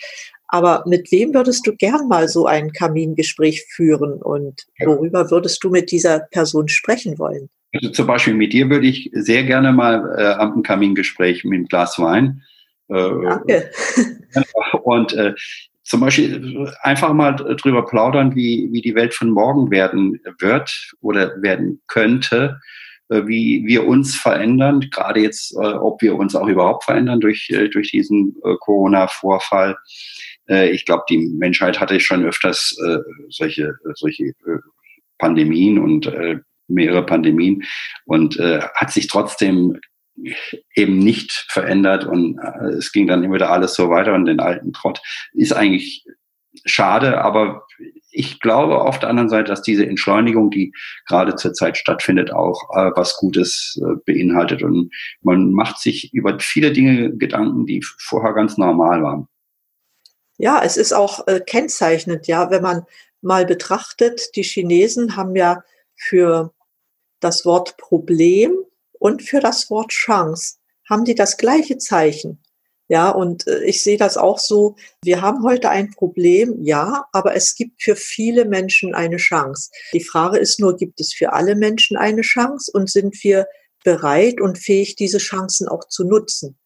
Aber 0.49 0.83
mit 0.87 1.11
wem 1.11 1.33
würdest 1.33 1.67
du 1.67 1.75
gern 1.75 2.07
mal 2.07 2.27
so 2.29 2.45
ein 2.45 2.71
Kamingespräch 2.71 3.65
führen 3.69 4.21
und 4.21 4.65
worüber 4.79 5.29
würdest 5.29 5.63
du 5.63 5.69
mit 5.69 5.91
dieser 5.91 6.19
Person 6.31 6.69
sprechen 6.69 7.19
wollen? 7.19 7.49
Also 7.73 7.89
zum 7.89 8.07
Beispiel 8.07 8.33
mit 8.33 8.53
dir 8.53 8.69
würde 8.69 8.87
ich 8.87 9.09
sehr 9.13 9.43
gerne 9.43 9.73
mal 9.73 10.15
äh, 10.17 10.33
am 10.41 10.63
Kamingespräch 10.63 11.43
mit 11.43 11.53
einem 11.53 11.67
Glas 11.67 11.99
Wein. 11.99 12.43
Äh, 12.87 12.95
Danke. 12.95 13.71
Und 14.83 15.13
äh, 15.13 15.33
zum 15.83 16.01
Beispiel 16.01 16.69
einfach 16.81 17.13
mal 17.13 17.31
drüber 17.31 17.85
plaudern, 17.85 18.35
wie, 18.35 18.69
wie 18.71 18.81
die 18.81 18.95
Welt 18.95 19.13
von 19.13 19.29
morgen 19.29 19.71
werden 19.71 20.19
wird 20.39 20.93
oder 21.01 21.41
werden 21.41 21.81
könnte, 21.87 22.59
wie 23.09 23.63
wir 23.65 23.87
uns 23.87 24.15
verändern, 24.15 24.87
gerade 24.91 25.21
jetzt, 25.21 25.53
äh, 25.53 25.73
ob 25.73 26.01
wir 26.01 26.15
uns 26.15 26.35
auch 26.35 26.47
überhaupt 26.47 26.83
verändern 26.83 27.19
durch, 27.19 27.49
äh, 27.49 27.69
durch 27.69 27.91
diesen 27.91 28.35
Corona-Vorfall. 28.59 29.77
Ich 30.49 30.85
glaube, 30.85 31.03
die 31.09 31.17
Menschheit 31.17 31.77
hatte 31.81 31.99
schon 31.99 32.23
öfters 32.23 32.73
solche, 33.27 33.73
solche 33.95 34.31
Pandemien 35.17 35.77
und 35.77 36.09
mehrere 36.67 37.05
Pandemien 37.05 37.63
und 38.05 38.39
äh, 38.39 38.61
hat 38.75 38.91
sich 38.91 39.07
trotzdem 39.07 39.79
eben 40.75 40.97
nicht 40.99 41.45
verändert 41.49 42.05
und 42.05 42.39
äh, 42.39 42.69
es 42.69 42.91
ging 42.91 43.07
dann 43.07 43.23
immer 43.23 43.35
wieder 43.35 43.51
alles 43.51 43.75
so 43.75 43.89
weiter 43.89 44.13
und 44.13 44.25
den 44.25 44.39
alten 44.39 44.73
Trott 44.73 45.01
ist 45.33 45.53
eigentlich 45.53 46.05
schade, 46.65 47.21
aber 47.21 47.66
ich 48.11 48.39
glaube 48.39 48.81
auf 48.81 48.99
der 48.99 49.09
anderen 49.09 49.29
Seite, 49.29 49.49
dass 49.49 49.61
diese 49.61 49.85
Entschleunigung, 49.85 50.49
die 50.49 50.73
gerade 51.07 51.35
zurzeit 51.35 51.77
stattfindet, 51.77 52.31
auch 52.33 52.69
äh, 52.73 52.91
was 52.95 53.17
Gutes 53.17 53.79
äh, 53.81 53.95
beinhaltet 54.05 54.63
und 54.63 54.91
man 55.21 55.51
macht 55.51 55.79
sich 55.79 56.13
über 56.13 56.39
viele 56.39 56.71
Dinge 56.71 57.15
Gedanken, 57.15 57.65
die 57.65 57.83
vorher 57.99 58.33
ganz 58.33 58.57
normal 58.57 59.03
waren. 59.03 59.27
Ja, 60.37 60.61
es 60.63 60.77
ist 60.77 60.93
auch 60.93 61.27
äh, 61.27 61.39
kennzeichnend, 61.39 62.27
ja, 62.27 62.51
wenn 62.51 62.61
man 62.61 62.83
mal 63.21 63.45
betrachtet, 63.45 64.35
die 64.35 64.43
Chinesen 64.43 65.15
haben 65.15 65.35
ja 65.35 65.63
für 65.95 66.53
das 67.19 67.45
Wort 67.45 67.77
Problem 67.77 68.55
und 68.93 69.23
für 69.23 69.39
das 69.39 69.69
Wort 69.69 69.91
Chance 69.91 70.57
haben 70.87 71.05
die 71.05 71.15
das 71.15 71.37
gleiche 71.37 71.77
Zeichen. 71.77 72.41
Ja, 72.89 73.09
und 73.09 73.45
äh, 73.47 73.63
ich 73.63 73.83
sehe 73.83 73.97
das 73.97 74.17
auch 74.17 74.39
so. 74.39 74.75
Wir 75.03 75.21
haben 75.21 75.43
heute 75.43 75.69
ein 75.69 75.91
Problem, 75.91 76.63
ja, 76.63 77.05
aber 77.11 77.35
es 77.35 77.55
gibt 77.55 77.83
für 77.83 77.95
viele 77.95 78.45
Menschen 78.45 78.95
eine 78.95 79.17
Chance. 79.17 79.69
Die 79.93 80.03
Frage 80.03 80.37
ist 80.37 80.59
nur, 80.59 80.77
gibt 80.77 80.99
es 81.01 81.13
für 81.13 81.33
alle 81.33 81.55
Menschen 81.55 81.97
eine 81.97 82.21
Chance 82.21 82.71
und 82.73 82.89
sind 82.89 83.21
wir 83.23 83.47
bereit 83.83 84.39
und 84.39 84.57
fähig, 84.57 84.95
diese 84.95 85.17
Chancen 85.17 85.67
auch 85.67 85.87
zu 85.87 86.05
nutzen? 86.05 86.57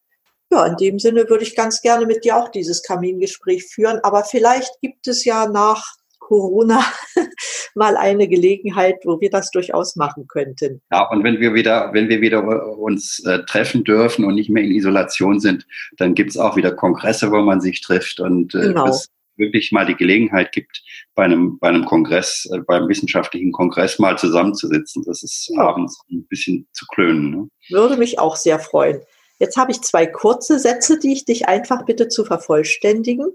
Ja, 0.50 0.66
in 0.66 0.76
dem 0.76 0.98
Sinne 0.98 1.28
würde 1.28 1.44
ich 1.44 1.56
ganz 1.56 1.80
gerne 1.80 2.06
mit 2.06 2.24
dir 2.24 2.36
auch 2.36 2.50
dieses 2.50 2.82
Kamingespräch 2.82 3.64
führen, 3.64 4.00
aber 4.02 4.22
vielleicht 4.22 4.80
gibt 4.80 5.08
es 5.08 5.24
ja 5.24 5.46
nach 5.46 5.96
Corona 6.32 6.82
mal 7.74 7.94
eine 7.98 8.26
Gelegenheit, 8.26 8.96
wo 9.04 9.20
wir 9.20 9.28
das 9.28 9.50
durchaus 9.50 9.96
machen 9.96 10.26
könnten. 10.28 10.80
Ja, 10.90 11.10
und 11.10 11.24
wenn 11.24 11.40
wir 11.40 11.52
wieder, 11.52 11.90
wenn 11.92 12.08
wir 12.08 12.22
wieder 12.22 12.42
uns 12.78 13.22
äh, 13.26 13.40
treffen 13.44 13.84
dürfen 13.84 14.24
und 14.24 14.36
nicht 14.36 14.48
mehr 14.48 14.64
in 14.64 14.72
Isolation 14.72 15.40
sind, 15.40 15.66
dann 15.98 16.14
gibt 16.14 16.30
es 16.30 16.38
auch 16.38 16.56
wieder 16.56 16.72
Kongresse, 16.72 17.30
wo 17.30 17.42
man 17.42 17.60
sich 17.60 17.82
trifft 17.82 18.18
und 18.18 18.54
äh, 18.54 18.68
genau. 18.68 18.88
es 18.88 19.10
wirklich 19.36 19.72
mal 19.72 19.84
die 19.84 19.94
Gelegenheit 19.94 20.52
gibt, 20.52 20.82
bei 21.14 21.24
einem, 21.24 21.58
bei 21.58 21.68
einem 21.68 21.84
Kongress, 21.84 22.48
äh, 22.50 22.60
beim 22.66 22.88
wissenschaftlichen 22.88 23.52
Kongress 23.52 23.98
mal 23.98 24.16
zusammenzusitzen. 24.16 25.04
Das 25.04 25.22
ist 25.22 25.50
ja. 25.54 25.60
abends 25.60 26.00
ein 26.10 26.24
bisschen 26.28 26.66
zu 26.72 26.86
klönen. 26.86 27.30
Ne? 27.30 27.48
Würde 27.68 27.98
mich 27.98 28.18
auch 28.18 28.36
sehr 28.36 28.58
freuen. 28.58 29.02
Jetzt 29.38 29.58
habe 29.58 29.72
ich 29.72 29.82
zwei 29.82 30.06
kurze 30.06 30.58
Sätze, 30.58 30.98
die 30.98 31.12
ich 31.12 31.26
dich 31.26 31.46
einfach 31.46 31.84
bitte 31.84 32.08
zu 32.08 32.24
vervollständigen. 32.24 33.26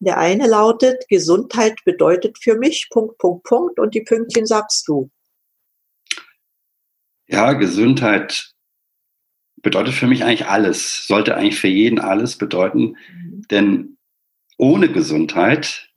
Der 0.00 0.18
eine 0.18 0.46
lautet, 0.46 1.08
Gesundheit 1.08 1.78
bedeutet 1.84 2.38
für 2.42 2.56
mich, 2.56 2.88
Punkt, 2.90 3.18
Punkt, 3.18 3.44
Punkt, 3.44 3.78
und 3.78 3.94
die 3.94 4.02
Pünktchen 4.02 4.46
sagst 4.46 4.86
du. 4.88 5.10
Ja, 7.26 7.54
Gesundheit 7.54 8.52
bedeutet 9.62 9.94
für 9.94 10.06
mich 10.06 10.24
eigentlich 10.24 10.46
alles, 10.46 11.06
sollte 11.06 11.36
eigentlich 11.36 11.58
für 11.58 11.68
jeden 11.68 11.98
alles 11.98 12.36
bedeuten, 12.36 12.96
mhm. 13.10 13.46
denn 13.50 13.96
ohne 14.58 14.92
Gesundheit 14.92 15.88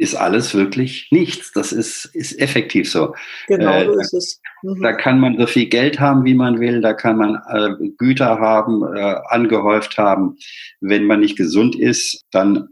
ist 0.00 0.14
alles 0.14 0.54
wirklich 0.54 1.08
nichts. 1.10 1.52
Das 1.52 1.72
ist, 1.72 2.06
ist 2.14 2.40
effektiv 2.40 2.90
so. 2.90 3.14
Genau, 3.48 3.70
äh, 3.70 3.84
so 3.84 3.98
ist 4.00 4.14
es. 4.14 4.40
Mhm. 4.62 4.82
Da 4.82 4.92
kann 4.94 5.20
man 5.20 5.38
so 5.38 5.46
viel 5.46 5.66
Geld 5.66 6.00
haben, 6.00 6.24
wie 6.24 6.34
man 6.34 6.58
will, 6.58 6.80
da 6.80 6.94
kann 6.94 7.18
man 7.18 7.34
äh, 7.50 7.88
Güter 7.98 8.40
haben, 8.40 8.82
äh, 8.96 9.16
angehäuft 9.28 9.98
haben. 9.98 10.36
Wenn 10.80 11.04
man 11.04 11.20
nicht 11.20 11.36
gesund 11.36 11.76
ist, 11.76 12.24
dann 12.30 12.70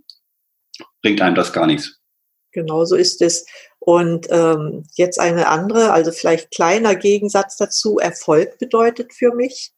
bringt 1.03 1.21
einem 1.21 1.35
das 1.35 1.53
gar 1.53 1.67
nichts. 1.67 1.99
Genau 2.53 2.85
so 2.85 2.97
ist 2.97 3.23
es. 3.23 3.47
Und 3.79 4.27
ähm, 4.31 4.85
jetzt 4.95 5.21
eine 5.21 5.49
andere, 5.49 5.93
also 5.93 6.13
vielleicht 6.13 6.51
kleiner 6.51 6.97
Gegensatz 6.97 7.57
dazu, 7.57 7.99
Erfolg 7.99 8.59
bedeutet 8.59 9.13
für 9.15 9.35
mich? 9.35 9.73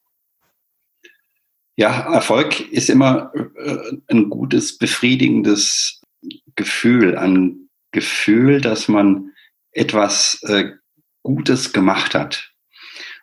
Ja, 1.77 2.13
Erfolg 2.13 2.61
ist 2.73 2.91
immer 2.91 3.33
äh, 3.35 3.97
ein 4.09 4.31
gutes, 4.31 4.79
befriedigendes 4.79 6.01
Gefühl, 6.55 7.17
ein 7.17 7.69
Gefühl, 7.93 8.61
dass 8.61 8.89
man 8.89 9.33
etwas 9.73 10.41
äh, 10.43 10.71
Gutes 11.23 11.73
gemacht 11.73 12.15
hat. 12.15 12.53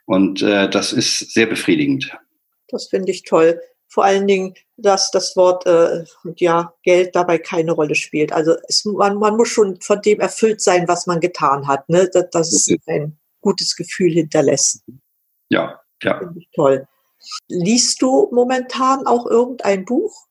Und 0.06 0.42
äh, 0.42 0.70
das 0.70 0.94
ist 0.94 1.34
sehr 1.34 1.48
befriedigend. 1.48 2.16
Das 2.70 2.88
finde 2.88 3.12
ich 3.12 3.24
toll 3.24 3.60
vor 3.88 4.04
allen 4.06 4.28
Dingen, 4.28 4.54
dass 4.78 5.12
das 5.12 5.36
Wort 5.36 5.66
äh, 5.66 6.04
ja 6.38 6.74
Geld 6.84 7.16
dabei 7.16 7.38
keine 7.38 7.72
Rolle 7.72 7.96
spielt. 7.96 8.32
Also 8.32 8.56
es, 8.68 8.86
man, 8.86 9.18
man 9.18 9.36
muss 9.36 9.50
schon 9.50 9.80
von 9.82 10.02
dem 10.02 10.20
erfüllt 10.20 10.62
sein, 10.62 10.88
was 10.88 11.08
man 11.08 11.20
getan 11.20 11.68
hat, 11.68 11.88
ne? 11.90 12.10
dass, 12.14 12.30
dass 12.30 12.54
es 12.54 12.78
ein 12.88 13.18
gutes 13.42 13.76
Gefühl 13.76 14.12
hinterlässt. 14.12 14.84
Ja, 15.50 15.80
ja. 16.04 16.20
Finde 16.20 16.40
ich 16.40 16.50
toll. 16.54 16.88
Liest 17.48 18.02
du 18.02 18.30
momentan 18.32 19.08
auch 19.08 19.26
irgendein 19.26 19.86
Buch? 19.86 20.28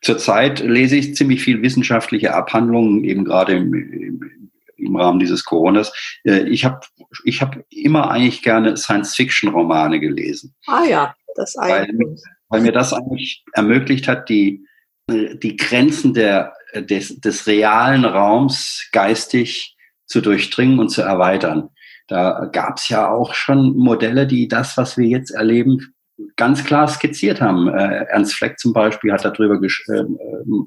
Zurzeit 0.00 0.60
lese 0.60 0.96
ich 0.96 1.14
ziemlich 1.14 1.42
viel 1.42 1.60
wissenschaftliche 1.60 2.32
Abhandlungen, 2.32 3.04
eben 3.04 3.24
gerade 3.24 3.56
im, 3.56 3.74
im, 3.74 4.50
im 4.76 4.96
Rahmen 4.96 5.18
dieses 5.18 5.44
Coronas. 5.44 5.92
Äh, 6.24 6.48
ich 6.48 6.64
habe 6.64 6.80
ich 7.24 7.42
hab 7.42 7.58
immer 7.68 8.10
eigentlich 8.10 8.42
gerne 8.42 8.76
Science-Fiction-Romane 8.76 10.00
gelesen. 10.00 10.54
Ah 10.66 10.84
ja, 10.84 11.14
das 11.34 11.56
eigentlich 11.58 12.22
weil 12.48 12.60
mir 12.60 12.72
das 12.72 12.92
eigentlich 12.92 13.44
ermöglicht 13.52 14.08
hat, 14.08 14.28
die, 14.28 14.64
die 15.08 15.56
Grenzen 15.56 16.14
der, 16.14 16.54
des, 16.74 17.20
des 17.20 17.46
realen 17.46 18.04
Raums 18.04 18.88
geistig 18.92 19.76
zu 20.06 20.20
durchdringen 20.20 20.78
und 20.78 20.88
zu 20.88 21.02
erweitern. 21.02 21.70
Da 22.08 22.48
gab 22.52 22.78
es 22.78 22.88
ja 22.88 23.10
auch 23.10 23.34
schon 23.34 23.76
Modelle, 23.76 24.26
die 24.26 24.46
das, 24.46 24.76
was 24.76 24.96
wir 24.96 25.08
jetzt 25.08 25.30
erleben, 25.30 25.94
ganz 26.36 26.64
klar 26.64 26.88
skizziert 26.88 27.40
haben. 27.40 27.68
Äh, 27.68 28.06
Ernst 28.08 28.34
Fleck 28.34 28.58
zum 28.58 28.72
Beispiel 28.72 29.12
hat 29.12 29.24
darüber 29.24 29.60
äh, 29.60 30.04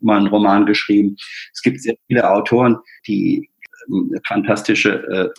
mal 0.02 0.18
einen 0.18 0.28
Roman 0.28 0.66
geschrieben. 0.66 1.16
Es 1.54 1.62
gibt 1.62 1.82
sehr 1.82 1.96
viele 2.08 2.30
Autoren, 2.30 2.78
die 3.08 3.50
äh, 3.88 4.20
fantastische 4.28 5.34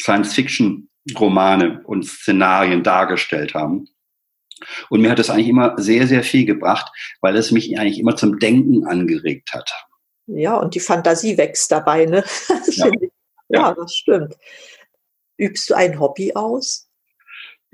Science-Fiction-Romane 0.00 1.82
und 1.84 2.06
Szenarien 2.06 2.82
dargestellt 2.82 3.54
haben. 3.54 3.88
Und 4.90 5.00
mir 5.00 5.10
hat 5.10 5.18
das 5.18 5.30
eigentlich 5.30 5.48
immer 5.48 5.74
sehr, 5.78 6.06
sehr 6.06 6.22
viel 6.22 6.44
gebracht, 6.44 6.92
weil 7.20 7.36
es 7.36 7.50
mich 7.50 7.78
eigentlich 7.78 7.98
immer 7.98 8.16
zum 8.16 8.38
Denken 8.38 8.86
angeregt 8.86 9.52
hat. 9.52 9.70
Ja, 10.26 10.56
und 10.56 10.74
die 10.74 10.80
Fantasie 10.80 11.36
wächst 11.36 11.70
dabei, 11.72 12.06
ne? 12.06 12.24
Das 12.48 12.76
ja. 12.76 12.90
ja, 13.48 13.74
das 13.74 13.94
stimmt. 13.94 14.36
Übst 15.36 15.70
du 15.70 15.74
ein 15.74 15.98
Hobby 15.98 16.32
aus? 16.34 16.88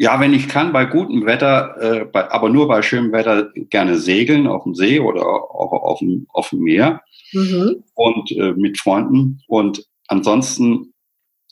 Ja, 0.01 0.21
wenn 0.21 0.33
ich 0.33 0.49
kann, 0.49 0.73
bei 0.73 0.85
gutem 0.85 1.27
Wetter, 1.27 1.77
äh, 1.81 2.05
bei, 2.05 2.31
aber 2.31 2.51
nur 2.51 2.69
bei 2.69 2.83
schönem 2.83 3.11
Wetter 3.13 3.51
gerne 3.55 3.99
segeln 3.99 4.47
auf 4.47 4.63
dem 4.63 4.75
See 4.75 5.01
oder 5.01 5.27
auch 5.27 5.73
auf 5.73 5.99
dem, 5.99 6.29
auf 6.33 6.51
dem 6.51 6.61
Meer 6.61 7.03
mhm. 7.33 7.83
und 7.95 8.31
äh, 8.31 8.53
mit 8.53 8.79
Freunden 8.79 9.43
und 9.49 9.85
ansonsten 10.07 10.95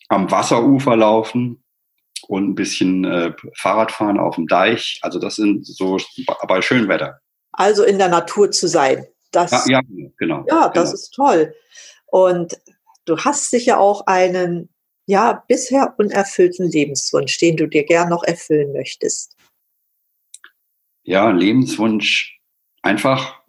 am 0.08 0.30
Wasserufer 0.30 0.96
laufen 0.96 1.64
und 2.28 2.50
ein 2.50 2.54
bisschen 2.54 3.04
äh, 3.04 3.32
Fahrrad 3.54 3.92
fahren 3.92 4.18
auf 4.18 4.36
dem 4.36 4.46
Deich. 4.46 4.98
Also 5.02 5.18
das 5.18 5.36
sind 5.36 5.66
so 5.66 5.98
bei 6.48 6.62
schönem 6.62 6.88
Wetter. 6.88 7.20
Also 7.52 7.84
in 7.84 7.98
der 7.98 8.08
Natur 8.08 8.50
zu 8.50 8.68
sein. 8.68 9.06
Das, 9.32 9.50
ja, 9.66 9.80
ja 9.80 9.80
genau. 10.18 10.44
Ja, 10.48 10.68
das 10.68 10.90
genau. 10.90 10.94
ist 10.94 11.10
toll. 11.14 11.54
Und 12.06 12.58
du 13.04 13.16
hast 13.18 13.50
sicher 13.50 13.78
auch 13.78 14.06
einen 14.06 14.68
ja, 15.06 15.44
bisher 15.46 15.94
unerfüllten 15.98 16.68
Lebenswunsch, 16.70 17.38
den 17.38 17.56
du 17.56 17.68
dir 17.68 17.84
gern 17.84 18.08
noch 18.08 18.24
erfüllen 18.24 18.72
möchtest? 18.72 19.36
Ja, 21.04 21.30
Lebenswunsch, 21.30 22.40
einfach 22.82 23.40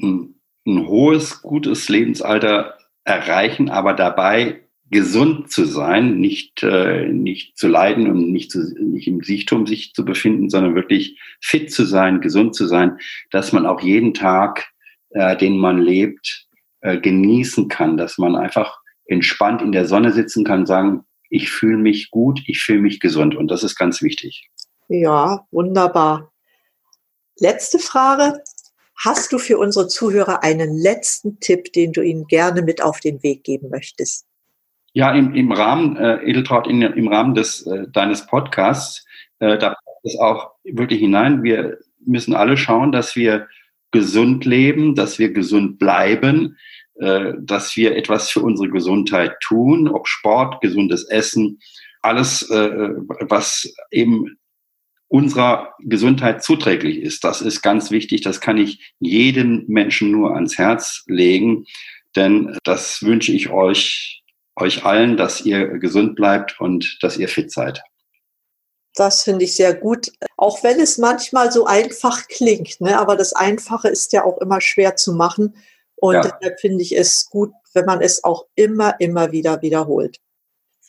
ein, 0.00 0.40
ein 0.66 0.88
hohes, 0.88 1.42
gutes 1.42 1.88
Lebensalter 1.90 2.78
erreichen, 3.04 3.68
aber 3.68 3.92
dabei 3.92 4.63
gesund 4.94 5.50
zu 5.50 5.64
sein, 5.64 6.18
nicht, 6.20 6.62
äh, 6.62 7.08
nicht 7.08 7.58
zu 7.58 7.66
leiden 7.66 8.08
und 8.08 8.30
nicht, 8.30 8.52
zu, 8.52 8.60
nicht 8.80 9.08
im 9.08 9.24
Siechtum 9.24 9.66
sich 9.66 9.92
zu 9.92 10.04
befinden, 10.04 10.48
sondern 10.48 10.76
wirklich 10.76 11.18
fit 11.40 11.72
zu 11.72 11.84
sein, 11.84 12.20
gesund 12.20 12.54
zu 12.54 12.66
sein, 12.66 12.98
dass 13.32 13.52
man 13.52 13.66
auch 13.66 13.80
jeden 13.80 14.14
Tag, 14.14 14.68
äh, 15.10 15.36
den 15.36 15.58
man 15.58 15.82
lebt, 15.82 16.46
äh, 16.80 17.00
genießen 17.00 17.66
kann, 17.66 17.96
dass 17.96 18.18
man 18.18 18.36
einfach 18.36 18.78
entspannt 19.06 19.62
in 19.62 19.72
der 19.72 19.86
Sonne 19.86 20.12
sitzen 20.12 20.44
kann, 20.44 20.64
sagen, 20.64 21.04
ich 21.28 21.50
fühle 21.50 21.78
mich 21.78 22.12
gut, 22.12 22.40
ich 22.46 22.62
fühle 22.62 22.80
mich 22.80 23.00
gesund. 23.00 23.34
Und 23.34 23.50
das 23.50 23.64
ist 23.64 23.74
ganz 23.74 24.00
wichtig. 24.00 24.48
Ja, 24.86 25.44
wunderbar. 25.50 26.32
Letzte 27.40 27.80
Frage. 27.80 28.38
Hast 28.96 29.32
du 29.32 29.38
für 29.38 29.58
unsere 29.58 29.88
Zuhörer 29.88 30.44
einen 30.44 30.78
letzten 30.78 31.40
Tipp, 31.40 31.72
den 31.72 31.92
du 31.92 32.00
ihnen 32.00 32.28
gerne 32.28 32.62
mit 32.62 32.80
auf 32.80 33.00
den 33.00 33.24
Weg 33.24 33.42
geben 33.42 33.70
möchtest? 33.70 34.24
Ja, 34.94 35.12
im, 35.12 35.34
im 35.34 35.52
Rahmen, 35.52 35.96
äh, 35.96 36.22
Edeltraut, 36.22 36.66
in, 36.66 36.80
im 36.80 37.08
Rahmen 37.08 37.34
des, 37.34 37.66
äh, 37.66 37.86
deines 37.90 38.26
Podcasts, 38.26 39.04
äh, 39.40 39.58
da 39.58 39.70
passt 39.70 40.04
es 40.04 40.18
auch 40.18 40.52
wirklich 40.62 41.00
hinein. 41.00 41.42
Wir 41.42 41.78
müssen 42.06 42.34
alle 42.34 42.56
schauen, 42.56 42.92
dass 42.92 43.16
wir 43.16 43.48
gesund 43.90 44.44
leben, 44.44 44.94
dass 44.94 45.18
wir 45.18 45.32
gesund 45.32 45.78
bleiben, 45.78 46.56
äh, 46.96 47.32
dass 47.38 47.76
wir 47.76 47.96
etwas 47.96 48.30
für 48.30 48.40
unsere 48.40 48.70
Gesundheit 48.70 49.34
tun, 49.40 49.88
ob 49.88 50.06
Sport, 50.06 50.60
gesundes 50.60 51.04
Essen, 51.04 51.58
alles, 52.02 52.48
äh, 52.50 52.90
was 53.20 53.74
eben 53.90 54.36
unserer 55.08 55.74
Gesundheit 55.80 56.42
zuträglich 56.42 56.98
ist. 56.98 57.24
Das 57.24 57.40
ist 57.40 57.62
ganz 57.62 57.90
wichtig. 57.90 58.22
Das 58.22 58.40
kann 58.40 58.58
ich 58.58 58.94
jedem 58.98 59.64
Menschen 59.68 60.10
nur 60.10 60.34
ans 60.34 60.58
Herz 60.58 61.04
legen, 61.06 61.66
denn 62.16 62.58
das 62.64 63.02
wünsche 63.02 63.32
ich 63.32 63.50
euch, 63.50 64.23
euch 64.56 64.84
allen, 64.84 65.16
dass 65.16 65.40
ihr 65.42 65.78
gesund 65.78 66.16
bleibt 66.16 66.60
und 66.60 66.98
dass 67.02 67.16
ihr 67.16 67.28
fit 67.28 67.50
seid. 67.50 67.82
Das 68.94 69.24
finde 69.24 69.44
ich 69.44 69.56
sehr 69.56 69.74
gut, 69.74 70.12
auch 70.36 70.62
wenn 70.62 70.78
es 70.78 70.98
manchmal 70.98 71.50
so 71.50 71.66
einfach 71.66 72.28
klingt. 72.28 72.80
Ne? 72.80 72.96
Aber 72.98 73.16
das 73.16 73.32
Einfache 73.32 73.88
ist 73.88 74.12
ja 74.12 74.24
auch 74.24 74.38
immer 74.38 74.60
schwer 74.60 74.94
zu 74.94 75.14
machen. 75.14 75.56
Und 75.96 76.14
ja. 76.14 76.20
deshalb 76.20 76.60
finde 76.60 76.82
ich 76.82 76.96
es 76.96 77.28
gut, 77.28 77.52
wenn 77.72 77.86
man 77.86 78.00
es 78.00 78.22
auch 78.22 78.46
immer, 78.54 78.94
immer 79.00 79.32
wieder 79.32 79.62
wiederholt. 79.62 80.20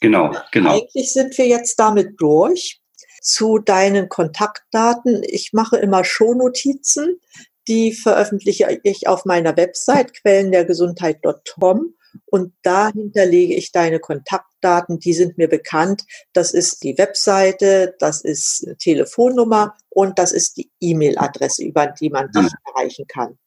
Genau, 0.01 0.35
genau. 0.51 0.73
Eigentlich 0.73 1.13
sind 1.13 1.35
wir 1.37 1.47
jetzt 1.47 1.79
damit 1.79 2.21
durch 2.21 2.79
zu 3.21 3.57
deinen 3.57 4.07
Kontaktdaten. 4.07 5.23
Ich 5.25 5.51
mache 5.51 5.77
immer 5.77 6.03
Shownotizen, 6.03 7.19
die 7.67 7.91
veröffentliche 7.91 8.79
ich 8.83 9.07
auf 9.07 9.25
meiner 9.25 9.57
Website 9.57 10.13
quellendergesundheit.com 10.13 11.95
und 12.25 12.53
da 12.63 12.91
hinterlege 12.91 13.53
ich 13.53 13.71
deine 13.71 13.99
Kontaktdaten, 13.99 14.99
die 14.99 15.13
sind 15.13 15.37
mir 15.37 15.47
bekannt. 15.47 16.03
Das 16.33 16.53
ist 16.53 16.83
die 16.83 16.97
Webseite, 16.97 17.95
das 17.99 18.21
ist 18.21 18.63
eine 18.65 18.77
Telefonnummer 18.77 19.75
und 19.89 20.19
das 20.19 20.31
ist 20.31 20.57
die 20.57 20.71
E-Mail-Adresse, 20.79 21.63
über 21.63 21.87
die 21.87 22.09
man 22.09 22.31
dich 22.31 22.51
erreichen 22.65 23.05
kann. 23.07 23.37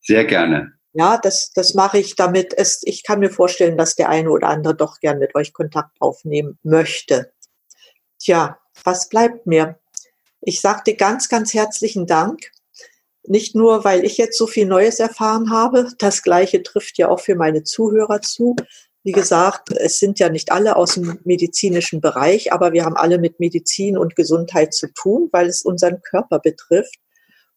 Sehr 0.00 0.24
gerne. 0.24 0.72
Ja, 0.92 1.18
das, 1.18 1.52
das 1.52 1.74
mache 1.74 1.98
ich 1.98 2.16
damit. 2.16 2.54
Es, 2.56 2.80
ich 2.84 3.02
kann 3.02 3.20
mir 3.20 3.30
vorstellen, 3.30 3.76
dass 3.76 3.96
der 3.96 4.08
eine 4.08 4.30
oder 4.30 4.48
andere 4.48 4.74
doch 4.74 4.98
gern 5.00 5.18
mit 5.18 5.34
euch 5.34 5.52
Kontakt 5.52 6.00
aufnehmen 6.00 6.58
möchte. 6.62 7.32
Tja, 8.18 8.58
was 8.82 9.08
bleibt 9.08 9.46
mir? 9.46 9.78
Ich 10.40 10.60
sagte 10.60 10.94
ganz, 10.94 11.28
ganz 11.28 11.52
herzlichen 11.52 12.06
Dank. 12.06 12.50
Nicht 13.28 13.54
nur, 13.54 13.84
weil 13.84 14.04
ich 14.04 14.16
jetzt 14.16 14.38
so 14.38 14.46
viel 14.46 14.66
Neues 14.66 15.00
erfahren 15.00 15.50
habe. 15.50 15.88
Das 15.98 16.22
Gleiche 16.22 16.62
trifft 16.62 16.98
ja 16.98 17.08
auch 17.08 17.20
für 17.20 17.34
meine 17.34 17.62
Zuhörer 17.62 18.20
zu. 18.22 18.56
Wie 19.02 19.12
gesagt, 19.12 19.70
es 19.72 19.98
sind 19.98 20.18
ja 20.18 20.28
nicht 20.28 20.50
alle 20.50 20.76
aus 20.76 20.94
dem 20.94 21.18
medizinischen 21.24 22.00
Bereich, 22.00 22.52
aber 22.52 22.72
wir 22.72 22.84
haben 22.84 22.96
alle 22.96 23.18
mit 23.18 23.38
Medizin 23.38 23.96
und 23.96 24.16
Gesundheit 24.16 24.74
zu 24.74 24.88
tun, 24.92 25.28
weil 25.32 25.46
es 25.46 25.62
unseren 25.62 26.02
Körper 26.02 26.40
betrifft. 26.40 26.96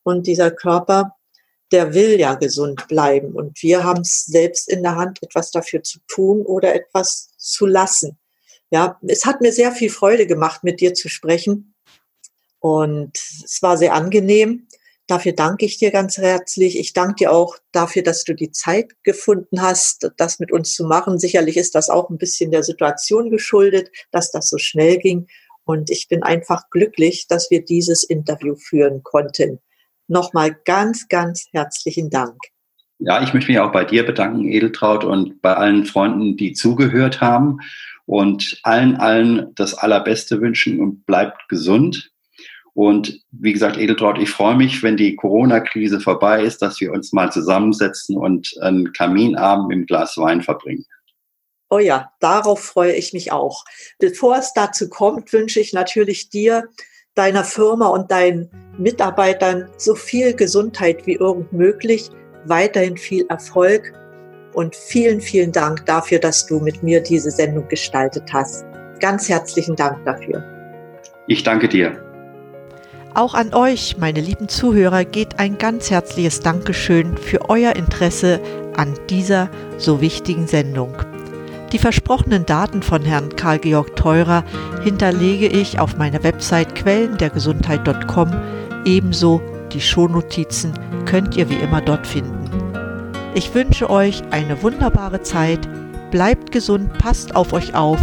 Und 0.03 0.27
dieser 0.27 0.51
Körper 0.51 1.15
der 1.71 1.93
will 1.93 2.19
ja 2.19 2.35
gesund 2.35 2.87
bleiben. 2.87 3.33
Und 3.33 3.61
wir 3.61 3.83
haben 3.83 4.01
es 4.01 4.25
selbst 4.25 4.69
in 4.69 4.83
der 4.83 4.95
Hand, 4.95 5.21
etwas 5.21 5.51
dafür 5.51 5.83
zu 5.83 5.99
tun 6.07 6.41
oder 6.45 6.73
etwas 6.73 7.31
zu 7.37 7.65
lassen. 7.65 8.17
Ja, 8.71 8.99
es 9.07 9.25
hat 9.25 9.41
mir 9.41 9.51
sehr 9.51 9.71
viel 9.71 9.89
Freude 9.89 10.27
gemacht, 10.27 10.63
mit 10.63 10.79
dir 10.79 10.93
zu 10.93 11.09
sprechen. 11.09 11.73
Und 12.59 13.17
es 13.43 13.61
war 13.61 13.77
sehr 13.77 13.93
angenehm. 13.93 14.67
Dafür 15.09 15.33
danke 15.33 15.65
ich 15.65 15.79
dir 15.79 15.91
ganz 15.91 16.17
herzlich. 16.17 16.77
Ich 16.79 16.93
danke 16.93 17.15
dir 17.15 17.31
auch 17.31 17.57
dafür, 17.71 18.03
dass 18.03 18.23
du 18.23 18.35
die 18.35 18.51
Zeit 18.51 18.91
gefunden 19.03 19.61
hast, 19.61 20.11
das 20.17 20.39
mit 20.39 20.51
uns 20.51 20.73
zu 20.73 20.85
machen. 20.85 21.17
Sicherlich 21.17 21.57
ist 21.57 21.73
das 21.73 21.89
auch 21.89 22.09
ein 22.09 22.19
bisschen 22.19 22.51
der 22.51 22.63
Situation 22.63 23.31
geschuldet, 23.31 23.89
dass 24.11 24.31
das 24.31 24.49
so 24.49 24.57
schnell 24.59 24.97
ging. 24.99 25.27
Und 25.65 25.89
ich 25.89 26.07
bin 26.07 26.21
einfach 26.21 26.69
glücklich, 26.69 27.25
dass 27.27 27.49
wir 27.49 27.65
dieses 27.65 28.03
Interview 28.03 28.55
führen 28.55 29.01
konnten 29.03 29.59
nochmal 30.09 30.55
ganz, 30.65 31.07
ganz 31.07 31.47
herzlichen 31.51 32.09
Dank. 32.09 32.37
Ja, 32.99 33.23
ich 33.23 33.33
möchte 33.33 33.51
mich 33.51 33.59
auch 33.59 33.71
bei 33.71 33.85
dir 33.85 34.05
bedanken, 34.05 34.49
Edeltraut, 34.49 35.05
und 35.05 35.41
bei 35.41 35.53
allen 35.53 35.85
Freunden, 35.85 36.35
die 36.35 36.51
zugehört 36.51 37.21
haben 37.21 37.59
und 38.05 38.59
allen, 38.63 38.97
allen 38.97 39.55
das 39.55 39.73
Allerbeste 39.73 40.41
wünschen 40.41 40.81
und 40.81 41.05
bleibt 41.05 41.47
gesund. 41.47 42.11
Und 42.79 43.19
wie 43.31 43.51
gesagt, 43.51 43.77
Edeltraut, 43.77 44.17
ich 44.19 44.29
freue 44.29 44.55
mich, 44.55 44.81
wenn 44.83 44.95
die 44.95 45.17
Corona-Krise 45.17 45.99
vorbei 45.99 46.41
ist, 46.41 46.61
dass 46.61 46.79
wir 46.79 46.93
uns 46.93 47.11
mal 47.11 47.29
zusammensetzen 47.29 48.15
und 48.15 48.55
einen 48.61 48.93
Kaminabend 48.93 49.73
im 49.73 49.85
Glas 49.85 50.15
Wein 50.15 50.41
verbringen. 50.41 50.85
Oh 51.69 51.79
ja, 51.79 52.13
darauf 52.21 52.61
freue 52.63 52.93
ich 52.93 53.11
mich 53.11 53.33
auch. 53.33 53.65
Bevor 53.99 54.37
es 54.37 54.53
dazu 54.53 54.87
kommt, 54.87 55.33
wünsche 55.33 55.59
ich 55.59 55.73
natürlich 55.73 56.29
dir 56.29 56.69
deiner 57.15 57.43
Firma 57.43 57.87
und 57.87 58.11
deinen 58.11 58.49
Mitarbeitern 58.77 59.67
so 59.75 59.93
viel 59.93 60.33
Gesundheit 60.33 61.05
wie 61.05 61.15
irgend 61.15 61.51
möglich, 61.51 62.07
weiterhin 62.45 62.95
viel 62.95 63.25
Erfolg 63.27 63.91
und 64.53 64.73
vielen, 64.73 65.19
vielen 65.19 65.51
Dank 65.51 65.85
dafür, 65.85 66.19
dass 66.19 66.45
du 66.45 66.61
mit 66.61 66.81
mir 66.81 67.03
diese 67.03 67.29
Sendung 67.29 67.67
gestaltet 67.67 68.31
hast. 68.31 68.63
Ganz 69.01 69.27
herzlichen 69.27 69.75
Dank 69.75 70.05
dafür. 70.05 70.41
Ich 71.27 71.43
danke 71.43 71.67
dir. 71.67 72.08
Auch 73.15 73.33
an 73.33 73.53
euch, 73.53 73.97
meine 73.97 74.21
lieben 74.21 74.49
Zuhörer, 74.49 75.03
geht 75.03 75.39
ein 75.39 75.57
ganz 75.57 75.89
herzliches 75.89 76.41
Dankeschön 76.41 77.17
für 77.17 77.49
euer 77.49 77.75
Interesse 77.75 78.39
an 78.77 78.93
dieser 79.09 79.49
so 79.77 79.99
wichtigen 79.99 80.47
Sendung. 80.47 80.93
Die 81.71 81.79
versprochenen 81.79 82.45
Daten 82.45 82.83
von 82.83 83.03
Herrn 83.03 83.35
Karl-Georg 83.35 83.95
Teurer 83.95 84.43
hinterlege 84.83 85.47
ich 85.47 85.79
auf 85.79 85.97
meiner 85.97 86.23
Website 86.23 86.75
quellendergesundheit.com. 86.75 88.31
Ebenso 88.85 89.41
die 89.73 89.81
Shownotizen 89.81 90.73
könnt 91.05 91.35
ihr 91.35 91.49
wie 91.49 91.55
immer 91.55 91.81
dort 91.81 92.05
finden. 92.05 92.49
Ich 93.33 93.53
wünsche 93.53 93.89
euch 93.89 94.21
eine 94.31 94.61
wunderbare 94.61 95.21
Zeit. 95.21 95.67
Bleibt 96.11 96.51
gesund, 96.51 96.93
passt 96.97 97.35
auf 97.35 97.53
euch 97.53 97.75
auf, 97.75 97.99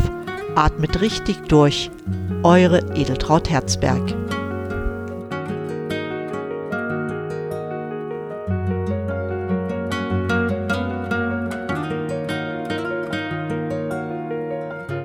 atmet 0.54 1.00
richtig 1.00 1.36
durch. 1.48 1.90
Eure 2.42 2.78
Edeltraut 2.94 3.50
Herzberg. 3.50 4.14